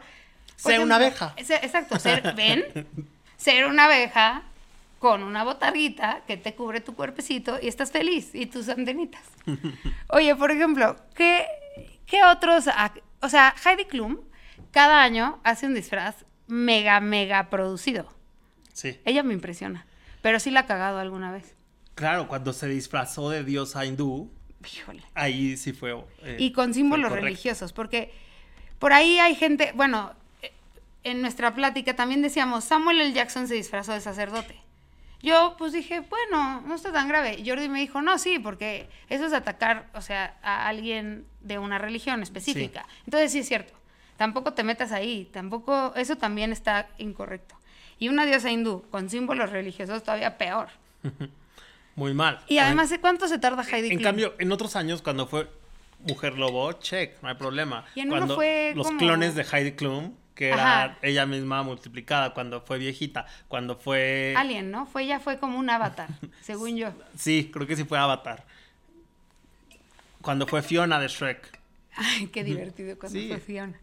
Sé 0.56 0.78
una 0.78 0.96
abeja. 0.96 1.34
ser- 1.44 1.64
exacto, 1.64 1.98
ser, 1.98 2.34
ven, 2.36 2.86
ser 3.36 3.66
una 3.66 3.86
abeja 3.86 4.44
con 5.06 5.22
una 5.22 5.44
botarguita 5.44 6.22
que 6.26 6.36
te 6.36 6.56
cubre 6.56 6.80
tu 6.80 6.96
cuerpecito 6.96 7.58
y 7.62 7.68
estás 7.68 7.92
feliz, 7.92 8.34
y 8.34 8.46
tus 8.46 8.68
antenitas. 8.68 9.22
Oye, 10.08 10.34
por 10.34 10.50
ejemplo, 10.50 10.96
¿qué, 11.14 11.46
qué 12.06 12.24
otros, 12.24 12.64
o 13.20 13.28
sea, 13.28 13.54
Heidi 13.64 13.84
Klum 13.84 14.18
cada 14.72 15.04
año 15.04 15.38
hace 15.44 15.66
un 15.66 15.74
disfraz 15.74 16.24
mega, 16.48 16.98
mega 16.98 17.50
producido. 17.50 18.12
Sí. 18.72 18.98
Ella 19.04 19.22
me 19.22 19.32
impresiona. 19.32 19.86
Pero 20.22 20.40
sí 20.40 20.50
la 20.50 20.60
ha 20.60 20.66
cagado 20.66 20.98
alguna 20.98 21.30
vez. 21.30 21.54
Claro, 21.94 22.26
cuando 22.26 22.52
se 22.52 22.66
disfrazó 22.66 23.30
de 23.30 23.44
diosa 23.44 23.86
hindú, 23.86 24.28
Híjole. 24.68 25.04
ahí 25.14 25.56
sí 25.56 25.72
fue. 25.72 25.92
eh, 26.24 26.36
Y 26.40 26.50
con 26.50 26.74
símbolos 26.74 27.12
religiosos, 27.12 27.72
porque 27.72 28.12
por 28.80 28.92
ahí 28.92 29.20
hay 29.20 29.36
gente, 29.36 29.70
bueno, 29.76 30.14
eh, 30.42 30.50
en 31.04 31.22
nuestra 31.22 31.54
plática 31.54 31.94
también 31.94 32.22
decíamos, 32.22 32.64
Samuel 32.64 33.00
L. 33.00 33.12
Jackson 33.12 33.46
se 33.46 33.54
disfrazó 33.54 33.92
de 33.92 34.00
sacerdote. 34.00 34.65
Yo 35.26 35.56
pues 35.58 35.72
dije, 35.72 36.00
bueno, 36.00 36.60
no 36.60 36.74
está 36.76 36.92
tan 36.92 37.08
grave. 37.08 37.42
Jordi 37.44 37.68
me 37.68 37.80
dijo, 37.80 38.00
no, 38.00 38.16
sí, 38.16 38.38
porque 38.38 38.88
eso 39.08 39.26
es 39.26 39.32
atacar, 39.32 39.88
o 39.92 40.00
sea, 40.00 40.36
a 40.42 40.68
alguien 40.68 41.26
de 41.40 41.58
una 41.58 41.78
religión 41.78 42.22
específica. 42.22 42.86
Entonces 43.06 43.32
sí 43.32 43.40
es 43.40 43.48
cierto. 43.48 43.72
Tampoco 44.16 44.52
te 44.54 44.62
metas 44.62 44.92
ahí, 44.92 45.28
tampoco, 45.32 45.92
eso 45.96 46.14
también 46.16 46.52
está 46.52 46.88
incorrecto. 46.98 47.56
Y 47.98 48.08
una 48.08 48.24
diosa 48.24 48.50
hindú 48.52 48.84
con 48.90 49.10
símbolos 49.10 49.50
religiosos 49.50 50.02
todavía 50.04 50.38
peor. 50.38 50.68
Muy 51.96 52.14
mal. 52.14 52.40
Y 52.46 52.58
además, 52.58 52.94
¿cuánto 53.00 53.26
se 53.26 53.38
tarda 53.38 53.62
Heidi 53.64 53.88
En 53.88 53.94
Klum? 53.98 54.02
cambio, 54.04 54.34
en 54.38 54.52
otros 54.52 54.76
años, 54.76 55.02
cuando 55.02 55.26
fue 55.26 55.50
Mujer 56.06 56.38
Lobo, 56.38 56.72
check, 56.74 57.20
no 57.22 57.28
hay 57.30 57.34
problema. 57.34 57.84
Y 57.94 58.00
en 58.00 58.08
uno 58.08 58.18
cuando 58.18 58.34
fue 58.36 58.72
los 58.76 58.86
como- 58.86 58.98
clones 59.00 59.34
de 59.34 59.44
Heidi 59.50 59.72
Klum, 59.72 60.14
que 60.36 60.48
era 60.50 60.84
Ajá. 60.84 60.98
ella 61.02 61.26
misma 61.26 61.64
multiplicada, 61.64 62.32
cuando 62.34 62.60
fue 62.60 62.78
viejita, 62.78 63.26
cuando 63.48 63.74
fue... 63.74 64.34
Alien, 64.36 64.70
¿no? 64.70 64.86
Fue 64.86 65.02
ella 65.02 65.18
fue 65.18 65.38
como 65.38 65.58
un 65.58 65.68
avatar, 65.68 66.08
según 66.42 66.76
yo. 66.76 66.92
Sí, 67.18 67.50
creo 67.52 67.66
que 67.66 67.74
sí 67.74 67.82
fue 67.84 67.98
Avatar. 67.98 68.44
Cuando 70.22 70.46
fue 70.46 70.62
Fiona 70.62 71.00
de 71.00 71.08
Shrek. 71.08 71.58
Ay, 71.96 72.26
qué 72.28 72.44
divertido 72.44 72.98
cuando 72.98 73.18
Sí. 73.18 73.28
fue 73.28 73.38
Fiona. 73.40 73.80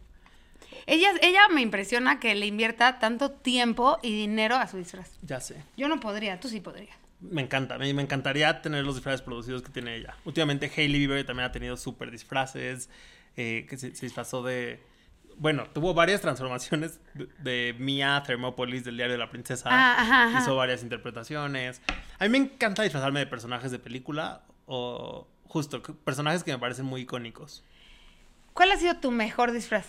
Ella, 0.85 1.11
ella 1.21 1.47
me 1.49 1.61
impresiona 1.61 2.19
que 2.19 2.35
le 2.35 2.45
invierta 2.45 2.99
tanto 2.99 3.31
tiempo 3.31 3.99
y 4.01 4.15
dinero 4.15 4.55
a 4.55 4.67
su 4.67 4.77
disfraz. 4.77 5.11
Ya 5.21 5.39
sé. 5.39 5.55
Yo 5.77 5.87
no 5.87 5.99
podría, 5.99 6.39
tú 6.39 6.49
sí 6.49 6.59
podrías. 6.59 6.95
Me 7.21 7.41
encanta, 7.41 7.77
me, 7.77 7.93
me 7.93 8.01
encantaría 8.01 8.61
tener 8.61 8.83
los 8.83 8.95
disfraces 8.95 9.21
producidos 9.21 9.61
que 9.61 9.69
tiene 9.71 9.95
ella. 9.95 10.15
Últimamente 10.25 10.69
Hailey 10.75 10.99
Bieber 10.99 11.25
también 11.25 11.47
ha 11.47 11.51
tenido 11.51 11.77
súper 11.77 12.11
disfraces, 12.11 12.89
eh, 13.37 13.65
que 13.69 13.77
se, 13.77 13.95
se 13.95 14.05
disfrazó 14.05 14.43
de... 14.43 14.81
Bueno, 15.37 15.65
tuvo 15.73 15.93
varias 15.93 16.21
transformaciones 16.21 16.99
de, 17.13 17.27
de 17.39 17.75
Mia 17.79 18.21
Thermopolis 18.25 18.83
del 18.83 18.95
diario 18.97 19.13
de 19.13 19.17
la 19.19 19.29
princesa. 19.29 19.69
Ah, 19.71 20.01
ajá, 20.01 20.23
ajá. 20.27 20.39
Hizo 20.41 20.55
varias 20.55 20.83
interpretaciones. 20.83 21.81
A 22.19 22.23
mí 22.25 22.29
me 22.29 22.37
encanta 22.37 22.83
disfrazarme 22.83 23.19
de 23.19 23.27
personajes 23.27 23.71
de 23.71 23.79
película 23.79 24.43
o 24.65 25.27
justo 25.45 25.81
personajes 25.81 26.43
que 26.43 26.51
me 26.51 26.59
parecen 26.59 26.85
muy 26.85 27.01
icónicos. 27.01 27.63
¿Cuál 28.53 28.71
ha 28.71 28.77
sido 28.77 28.95
tu 28.97 29.11
mejor 29.11 29.51
disfraz? 29.51 29.87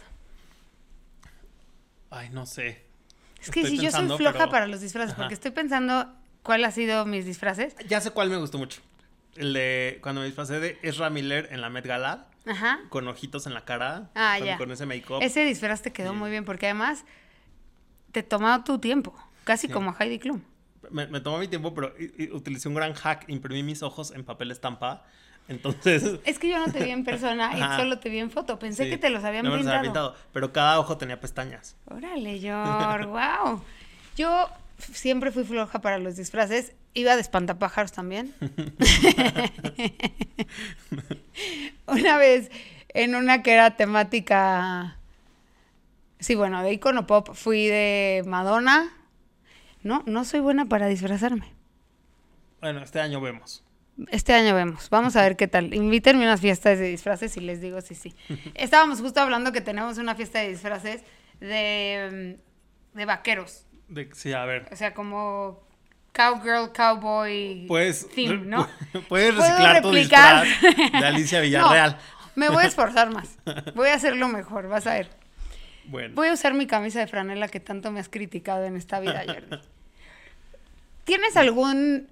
Ay, 2.11 2.31
no 2.31 2.47
sé. 2.47 2.83
Es 3.41 3.51
que 3.51 3.61
Estoy 3.61 3.77
si 3.79 3.85
yo 3.85 3.91
soy 3.91 4.07
floja 4.17 4.39
pero- 4.39 4.51
para 4.51 4.67
los 4.67 4.81
disfraces, 4.81 5.13
Ajá. 5.13 5.23
porque 5.23 5.35
estoy 5.35 5.51
pensando 5.51 6.13
cuál 6.43 6.65
ha 6.65 6.71
sido 6.71 7.05
mis 7.07 7.27
disfraces. 7.27 7.75
Ya 7.89 8.01
sé 8.01 8.11
cuál 8.11 8.31
me 8.31 8.37
gustó 8.37 8.59
mucho. 8.59 8.81
El 9.37 9.53
de 9.53 9.99
cuando 10.03 10.21
me 10.21 10.27
disfracé 10.27 10.61
de 10.61 10.79
Ezra 10.83 11.11
Miller 11.11 11.49
en 11.51 11.61
la 11.61 11.69
Met 11.71 11.85
Gala, 11.87 12.27
Ajá. 12.47 12.81
con 12.91 13.09
ojitos 13.09 13.47
en 13.47 13.55
la 13.55 13.65
cara, 13.65 14.11
Ah, 14.15 14.37
con, 14.39 14.47
ya. 14.47 14.59
con 14.59 14.71
ese 14.71 14.87
make-up. 14.87 15.19
Ese 15.23 15.45
disfraz 15.45 15.83
te 15.83 15.93
quedó 15.93 16.11
Sí. 16.13 16.17
muy 16.19 16.31
bien, 16.31 16.45
porque 16.45 16.67
además 16.67 17.05
te 18.13 18.23
tomó 18.23 18.63
tu 18.65 18.79
tiempo, 18.79 19.15
casi 19.45 19.67
Sí. 19.67 19.73
como 19.73 19.91
a 19.91 19.97
Heidi 19.99 20.19
Klum. 20.19 20.43
Me, 20.91 21.07
me 21.07 21.21
tomó 21.21 21.39
mi 21.39 21.49
tiempo, 21.49 21.73
pero 21.75 21.95
utilicé 22.33 22.69
un 22.69 22.75
gran 22.75 22.93
hack. 22.93 23.25
Imprimí 23.29 23.63
mis 23.63 23.83
ojos 23.83 24.11
en 24.11 24.23
papel 24.25 24.51
estampa. 24.51 25.05
Entonces. 25.49 26.03
Es 26.25 26.39
que 26.39 26.49
yo 26.49 26.59
no 26.59 26.71
te 26.73 26.83
vi 26.85 26.91
en 26.91 27.05
persona 27.05 27.53
y 27.57 27.61
solo 27.81 27.99
te 27.99 28.09
vi 28.11 28.19
en 28.19 28.31
foto. 28.31 28.59
Pensé 28.59 28.85
sí, 28.85 28.91
que 28.91 28.99
te 28.99 29.09
los 29.11 29.25
habían 29.25 29.45
no 29.45 29.51
me 29.51 29.57
pintado. 29.57 29.79
había 29.79 29.91
pintado, 29.91 30.17
Pero 30.33 30.53
cada 30.53 30.79
ojo 30.81 30.97
tenía 30.99 31.21
pestañas. 31.21 31.77
Órale, 31.87 32.39
Yor, 32.41 33.07
wow. 33.07 33.63
Yo 34.17 34.49
siempre 34.93 35.31
fui 35.31 35.45
floja 35.45 35.81
para 35.81 35.99
los 35.99 36.17
disfraces. 36.17 36.75
Iba 36.95 37.15
de 37.15 37.23
espantapájaros 37.23 37.93
también. 37.93 38.35
una 41.87 42.19
vez 42.19 42.51
en 42.89 43.15
una 43.15 43.43
que 43.43 43.53
era 43.53 43.77
temática. 43.77 44.97
Sí, 46.21 46.35
bueno, 46.35 46.63
de 46.63 46.73
icono 46.73 47.07
pop 47.07 47.35
fui 47.35 47.67
de 47.67 48.23
Madonna. 48.27 48.91
No, 49.83 50.03
no 50.07 50.25
soy 50.25 50.41
buena 50.41 50.67
para 50.67 50.87
disfrazarme. 50.87 51.53
Bueno, 52.61 52.83
este 52.83 53.01
año 53.01 53.21
vemos. 53.21 53.63
Este 54.09 54.33
año 54.33 54.55
vemos. 54.55 54.89
Vamos 54.91 55.17
a 55.17 55.23
ver 55.23 55.37
qué 55.37 55.47
tal. 55.47 55.75
Invítenme 55.75 56.25
a 56.25 56.29
unas 56.29 56.41
fiestas 56.41 56.79
de 56.79 56.89
disfraces 56.89 57.37
y 57.37 57.41
les 57.41 57.61
digo 57.61 57.81
si 57.81 57.95
sí. 57.95 58.15
Estábamos 58.55 59.01
justo 59.01 59.21
hablando 59.21 59.53
que 59.53 59.61
tenemos 59.61 59.99
una 59.99 60.15
fiesta 60.15 60.41
de 60.41 60.49
disfraces 60.49 61.03
de, 61.41 62.39
mm, 62.95 62.97
de 62.97 63.05
vaqueros. 63.05 63.64
De, 63.89 64.09
sí, 64.15 64.33
a 64.33 64.45
ver. 64.45 64.69
O 64.73 64.77
sea, 64.77 64.95
como 64.95 65.63
cowgirl, 66.13 66.73
cowboy 66.73 67.67
Puedes, 67.67 68.09
theme, 68.09 68.45
¿no? 68.47 68.69
puedes 69.09 69.35
reciclar 69.35 69.83
tu 69.83 69.91
disfraz 69.93 70.47
de 70.61 71.07
Alicia 71.07 71.41
Villarreal. 71.43 71.93
No, 71.93 71.99
me 72.37 72.49
voy 72.49 72.65
a 72.65 72.67
esforzar 72.67 73.13
más. 73.13 73.37
Voy 73.75 73.89
a 73.89 73.95
hacerlo 73.95 74.29
mejor, 74.29 74.69
vas 74.69 74.87
a 74.87 74.95
ver. 74.95 75.11
Bueno, 75.87 76.15
Voy 76.15 76.29
a 76.29 76.33
usar 76.33 76.55
mi 76.55 76.67
camisa 76.67 76.99
de 76.99 77.07
franela 77.07 77.49
que 77.49 77.61
tanto 77.61 77.91
me 77.93 78.01
has 78.01 78.09
criticado 78.09 78.65
en 78.65 78.77
esta 78.77 79.01
vida, 79.01 79.23
Jordi. 79.27 79.61
¿Tienes 81.05 81.37
algún 81.37 82.09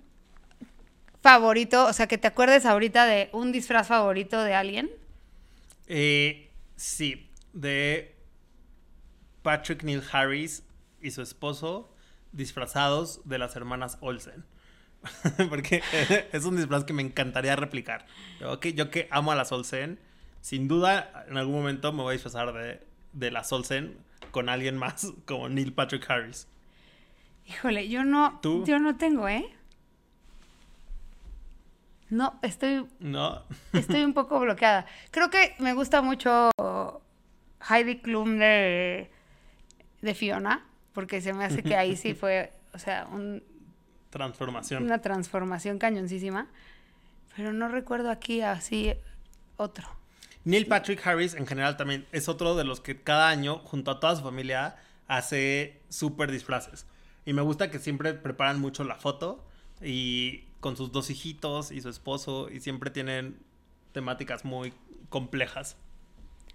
favorito, 1.22 1.86
o 1.86 1.92
sea, 1.92 2.06
que 2.06 2.18
te 2.18 2.28
acuerdes 2.28 2.66
ahorita 2.66 3.06
de 3.06 3.30
un 3.32 3.50
disfraz 3.50 3.88
favorito 3.88 4.42
de 4.42 4.54
alguien? 4.54 4.90
eh, 5.88 6.50
sí, 6.76 7.28
de 7.52 8.14
Patrick 9.42 9.82
Neil 9.82 10.02
Harris 10.12 10.62
y 11.02 11.10
su 11.10 11.22
esposo 11.22 11.94
disfrazados 12.32 13.20
de 13.24 13.38
las 13.38 13.56
hermanas 13.56 13.98
Olsen. 14.00 14.44
Porque 15.48 15.82
es 16.32 16.44
un 16.44 16.56
disfraz 16.56 16.84
que 16.84 16.92
me 16.92 17.02
encantaría 17.02 17.56
replicar. 17.56 18.06
Yo 18.40 18.60
que, 18.60 18.74
yo 18.74 18.90
que 18.90 19.08
amo 19.10 19.32
a 19.32 19.34
las 19.34 19.52
Olsen, 19.52 19.98
sin 20.40 20.68
duda 20.68 21.24
en 21.28 21.36
algún 21.36 21.54
momento 21.56 21.92
me 21.92 22.02
voy 22.02 22.10
a 22.10 22.12
disfrazar 22.12 22.52
de, 22.52 22.86
de 23.12 23.30
las 23.30 23.52
Olsen 23.52 23.96
con 24.30 24.48
alguien 24.48 24.76
más 24.76 25.12
como 25.26 25.48
Neil 25.48 25.72
Patrick 25.72 26.08
Harris. 26.10 26.48
Híjole, 27.46 27.88
yo 27.88 28.04
no, 28.04 28.38
¿Tú? 28.40 28.64
yo 28.64 28.78
no 28.78 28.96
tengo, 28.96 29.28
¿eh? 29.28 29.44
No, 32.08 32.38
estoy, 32.42 32.86
¿No? 33.00 33.42
estoy 33.72 34.04
un 34.04 34.12
poco 34.12 34.38
bloqueada. 34.38 34.86
Creo 35.10 35.30
que 35.30 35.54
me 35.58 35.72
gusta 35.72 36.02
mucho 36.02 36.50
Heidi 37.68 38.00
Klum 38.00 38.38
de, 38.38 39.10
de 40.02 40.14
Fiona, 40.14 40.62
porque 40.92 41.20
se 41.20 41.32
me 41.32 41.44
hace 41.44 41.62
que 41.62 41.76
ahí 41.76 41.96
sí 41.96 42.14
fue, 42.20 42.52
o 42.74 42.78
sea, 42.78 43.06
un- 43.10 43.42
Transformación. 44.10 44.82
una 44.82 45.00
transformación 45.00 45.78
cañoncísima. 45.78 46.48
Pero 47.34 47.52
no 47.54 47.68
recuerdo 47.68 48.10
aquí 48.10 48.42
así 48.42 48.92
otro. 49.56 49.88
Neil 50.44 50.66
Patrick 50.66 51.06
Harris 51.06 51.34
en 51.34 51.46
general 51.46 51.76
también 51.78 52.06
es 52.12 52.28
otro 52.28 52.54
de 52.56 52.64
los 52.64 52.80
que 52.80 53.00
cada 53.00 53.28
año, 53.30 53.58
junto 53.60 53.90
a 53.90 54.00
toda 54.00 54.14
su 54.16 54.22
familia, 54.22 54.76
hace 55.08 55.80
súper 55.88 56.30
disfraces. 56.30 56.86
Y 57.24 57.32
me 57.32 57.40
gusta 57.42 57.70
que 57.70 57.78
siempre 57.78 58.12
preparan 58.12 58.60
mucho 58.60 58.84
la 58.84 58.96
foto 58.96 59.46
y 59.80 60.44
con 60.60 60.76
sus 60.76 60.92
dos 60.92 61.08
hijitos 61.10 61.70
y 61.72 61.80
su 61.80 61.88
esposo 61.88 62.50
y 62.50 62.60
siempre 62.60 62.90
tienen 62.90 63.38
temáticas 63.92 64.44
muy 64.44 64.74
complejas. 65.08 65.76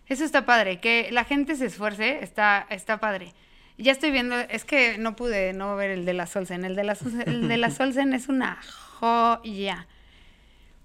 Eso 0.06 0.24
está 0.24 0.46
padre, 0.46 0.80
que 0.80 1.10
la 1.12 1.24
gente 1.24 1.56
se 1.56 1.66
esfuerce, 1.66 2.24
está, 2.24 2.68
está 2.70 3.00
padre. 3.00 3.34
Ya 3.78 3.92
estoy 3.92 4.10
viendo, 4.12 4.36
es 4.36 4.66
que 4.66 4.98
no 4.98 5.16
pude 5.16 5.54
no 5.54 5.76
ver 5.76 5.92
el 5.92 6.06
de 6.06 6.14
la 6.14 6.26
Solsen. 6.26 6.66
El 6.66 6.76
de 6.76 6.84
la, 6.84 6.96
Solsen- 6.96 7.28
el 7.28 7.48
de 7.48 7.58
la 7.58 7.70
Solsen 7.72 8.14
es 8.14 8.28
una 8.28 8.60
joya. 9.00 9.88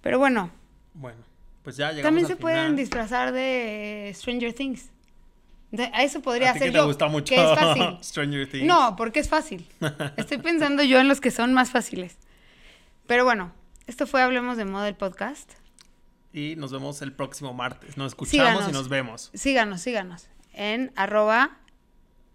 Pero 0.02 0.18
bueno, 0.18 0.50
Bueno, 0.94 1.18
pues 1.62 1.76
ya 1.76 1.88
llegamos 1.90 2.04
también 2.04 2.26
al 2.26 2.30
se 2.32 2.36
pueden 2.36 2.76
disfrazar 2.76 3.32
de 3.32 4.12
Stranger 4.14 4.52
Things. 4.52 4.90
De- 5.70 5.90
a 5.94 6.02
eso 6.02 6.20
podría 6.20 6.50
A 6.50 6.52
ti 6.52 6.58
ser 6.58 6.68
que 6.68 6.72
te 6.72 6.78
yo. 6.78 6.86
gusta 6.86 7.06
mucho 7.08 7.34
que 7.34 7.42
es 7.42 7.58
fácil. 7.58 7.98
Stranger 8.02 8.50
Things. 8.50 8.66
No, 8.66 8.94
porque 8.96 9.20
es 9.20 9.28
fácil. 9.28 9.66
Estoy 10.18 10.38
pensando 10.42 10.82
yo 10.82 11.00
en 11.00 11.08
los 11.08 11.20
que 11.20 11.30
son 11.30 11.54
más 11.54 11.70
fáciles. 11.70 12.18
Pero 13.06 13.24
bueno, 13.24 13.52
esto 13.86 14.06
fue 14.06 14.20
Hablemos 14.22 14.58
de 14.58 14.66
Moda 14.66 14.86
el 14.88 14.96
podcast. 14.96 15.50
Y 16.34 16.56
nos 16.56 16.72
vemos 16.72 17.00
el 17.00 17.12
próximo 17.12 17.54
martes. 17.54 17.96
Nos 17.96 18.08
escuchamos 18.12 18.48
Síganos. 18.50 18.68
y 18.68 18.72
nos 18.72 18.88
vemos. 18.90 19.30
Síganos, 19.32 19.80
síganos. 19.80 20.28
En 20.52 20.92
arroba 20.94 21.58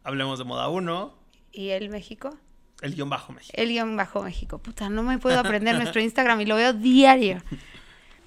Hablemos 0.08 0.39
de 0.39 0.46
moda 0.46 0.70
1, 0.70 1.13
y 1.52 1.72
el 1.72 1.89
México. 1.89 2.34
el 2.82 2.96
guion 2.96 3.10
bajo 3.10 3.34
México. 3.34 3.54
El 3.58 3.67
guion 3.67 3.98
bajo 3.98 4.24
México. 4.24 4.58
Puta, 4.58 4.88
no 4.89 5.04
me 5.04 5.17
puedo 5.17 5.38
aprender 5.41 5.76
nuestro 5.76 6.00
Instagram 6.00 6.39
y 6.39 6.46
lo 6.46 6.56
veo 6.56 6.72
diario. 6.72 7.43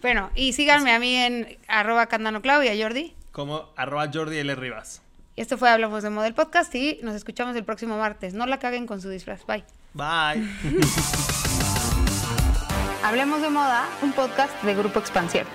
Bueno, 0.02 0.28
y 0.34 0.52
síganme 0.52 0.92
a 0.92 0.98
mí 0.98 1.14
en 1.16 1.56
arroba 1.68 2.04
candanoclau 2.04 2.62
y 2.62 2.68
a 2.68 2.76
Jordi. 2.76 3.14
Como 3.32 3.70
arroba 3.76 4.10
Jordi 4.12 4.36
L. 4.36 4.54
Rivas. 4.56 5.00
Y 5.36 5.40
esto 5.40 5.56
fue 5.56 5.70
Hablamos 5.70 6.02
de 6.02 6.10
Model 6.10 6.34
Podcast 6.34 6.74
y 6.74 6.98
nos 7.02 7.14
escuchamos 7.14 7.56
el 7.56 7.64
próximo 7.64 7.96
martes. 7.96 8.34
No 8.34 8.44
la 8.44 8.58
caguen 8.58 8.86
con 8.86 9.00
su 9.00 9.08
disfraz. 9.08 9.46
Bye. 9.46 9.64
Bye. 9.94 10.46
Hablemos 13.02 13.40
de 13.40 13.48
Moda, 13.48 13.88
un 14.02 14.12
podcast 14.12 14.62
de 14.64 14.74
Grupo 14.74 14.98
Expansión. 14.98 15.46